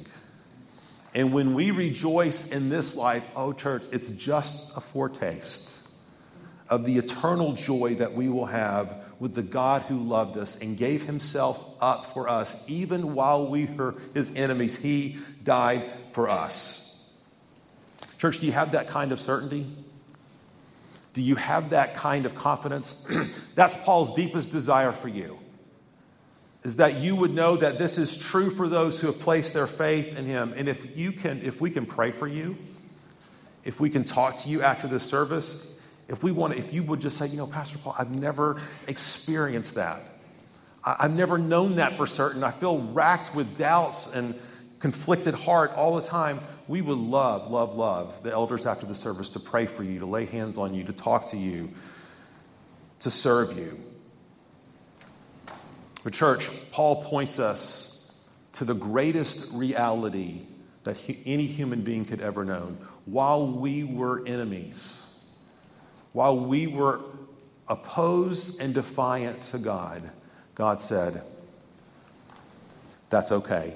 And 1.15 1.33
when 1.33 1.55
we 1.55 1.71
rejoice 1.71 2.51
in 2.51 2.69
this 2.69 2.97
life, 2.97 3.27
oh, 3.37 3.53
church, 3.53 3.83
it's 3.93 4.11
just 4.11 4.77
a 4.77 4.81
foretaste 4.81 5.69
of 6.69 6.85
the 6.87 6.97
eternal 6.97 7.53
joy 7.53 7.97
that 7.97 8.15
we 8.15 8.29
will 8.29 8.47
have 8.47 8.97
with 9.19 9.35
the 9.35 9.43
God 9.43 9.83
who 9.83 9.99
loved 9.99 10.39
us 10.39 10.59
and 10.59 10.77
gave 10.77 11.03
himself 11.03 11.63
up 11.81 12.07
for 12.15 12.29
us. 12.29 12.57
Even 12.69 13.15
while 13.15 13.47
we 13.47 13.67
were 13.67 13.95
his 14.15 14.35
enemies, 14.35 14.75
he 14.75 15.19
died 15.45 15.91
for 16.13 16.29
us. 16.29 17.05
Church, 18.19 18.39
do 18.39 18.47
you 18.47 18.53
have 18.53 18.73
that 18.73 18.89
kind 18.89 19.13
of 19.13 19.21
certainty? 19.21 19.67
Do 21.13 21.23
you 21.23 21.37
have 21.37 21.71
that 21.71 21.95
kind 21.95 22.27
of 22.27 22.35
confidence? 22.35 23.07
That's 23.55 23.77
Paul's 23.77 24.15
deepest 24.15 24.51
desire 24.51 24.93
for 24.93 25.09
you. 25.09 25.39
Is 26.63 26.77
that 26.77 26.97
you 26.97 27.17
would 27.17 27.35
know 27.35 27.57
that 27.57 27.79
this 27.79 27.99
is 27.99 28.17
true 28.17 28.51
for 28.51 28.69
those 28.69 29.01
who 29.01 29.09
have 29.09 29.19
placed 29.19 29.53
their 29.53 29.67
faith 29.67 30.19
in 30.19 30.27
him. 30.27 30.55
And 30.57 30.69
if 30.69 30.97
you 30.97 31.13
can, 31.13 31.43
if 31.43 31.61
we 31.61 31.71
can 31.71 31.87
pray 31.87 32.13
for 32.13 32.29
you, 32.29 32.57
if 33.65 33.81
we 33.81 33.91
can 33.91 34.05
talk 34.05 34.37
to 34.39 34.49
you 34.49 34.63
after 34.63 34.87
this 34.87 35.03
service, 35.03 35.79
if 36.09 36.23
we 36.23 36.33
want, 36.33 36.55
if 36.55 36.73
you 36.73 36.83
would 36.85 37.01
just 37.01 37.17
say, 37.17 37.27
you 37.27 37.37
know, 37.37 37.47
Pastor 37.47 37.79
Paul, 37.79 37.97
I've 37.99 38.15
never 38.15 38.61
experienced 38.87 39.75
that. 39.75 40.03
I've 40.85 41.15
never 41.15 41.39
known 41.39 41.77
that 41.77 41.97
for 41.97 42.07
certain. 42.07 42.43
I 42.43 42.51
feel 42.51 42.81
racked 42.93 43.35
with 43.35 43.57
doubts 43.57 44.13
and 44.13 44.35
conflicted 44.81 45.35
heart 45.35 45.73
all 45.75 45.95
the 45.97 46.07
time. 46.07 46.41
We 46.69 46.81
would 46.81 46.99
love, 46.99 47.51
love, 47.51 47.75
love 47.75 48.23
the 48.23 48.33
elders 48.33 48.67
after 48.67 48.87
the 48.87 48.95
service 48.95 49.31
to 49.31 49.41
pray 49.41 49.67
for 49.67 49.83
you, 49.83 49.99
to 50.01 50.07
lay 50.07 50.27
hands 50.27 50.59
on 50.59 50.75
you, 50.75 50.85
to 50.85 50.93
talk 50.93 51.31
to 51.31 51.37
you, 51.37 51.71
to 53.01 53.11
serve 53.11 53.59
you. 53.59 53.81
But, 56.05 56.13
church, 56.13 56.51
Paul 56.71 57.05
points 57.05 57.39
us 57.39 58.13
to 58.55 58.65
the 58.65 58.75
greatest 58.75 59.53
reality 59.53 60.47
that 60.85 60.97
any 61.25 61.47
human 61.47 61.83
being 61.83 62.05
could 62.05 62.21
ever 62.21 62.45
know. 62.45 62.77
While 63.05 63.47
we 63.47 63.85
were 63.85 64.27
enemies, 64.27 65.03
while 66.13 66.39
we 66.39 66.67
were 66.67 67.01
opposed 67.69 68.61
and 68.61 68.75
defiant 68.75 69.43
to 69.43 69.59
God, 69.59 70.11
God 70.55 70.81
said, 70.81 71.23
That's 73.11 73.33
okay. 73.33 73.75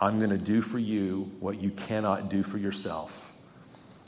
I'm 0.00 0.18
going 0.18 0.30
to 0.30 0.38
do 0.38 0.62
for 0.62 0.78
you 0.78 1.30
what 1.40 1.60
you 1.60 1.70
cannot 1.70 2.28
do 2.28 2.42
for 2.42 2.58
yourself. 2.58 3.32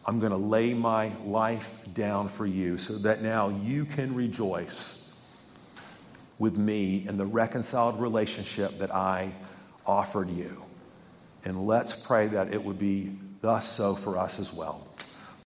I'm 0.06 0.20
going 0.20 0.32
to 0.32 0.38
lay 0.38 0.72
my 0.72 1.12
life 1.24 1.78
down 1.94 2.28
for 2.28 2.46
you 2.46 2.78
so 2.78 2.96
that 2.98 3.22
now 3.22 3.48
you 3.48 3.84
can 3.84 4.14
rejoice 4.14 5.12
with 6.38 6.56
me 6.56 7.04
in 7.06 7.18
the 7.18 7.26
reconciled 7.26 8.00
relationship 8.00 8.78
that 8.78 8.94
I 8.94 9.32
offered 9.86 10.30
you. 10.30 10.62
And 11.44 11.66
let's 11.66 11.94
pray 11.94 12.28
that 12.28 12.52
it 12.52 12.62
would 12.62 12.78
be 12.78 13.18
thus 13.40 13.68
so 13.68 13.94
for 13.94 14.16
us 14.16 14.38
as 14.38 14.52
well. 14.52 14.86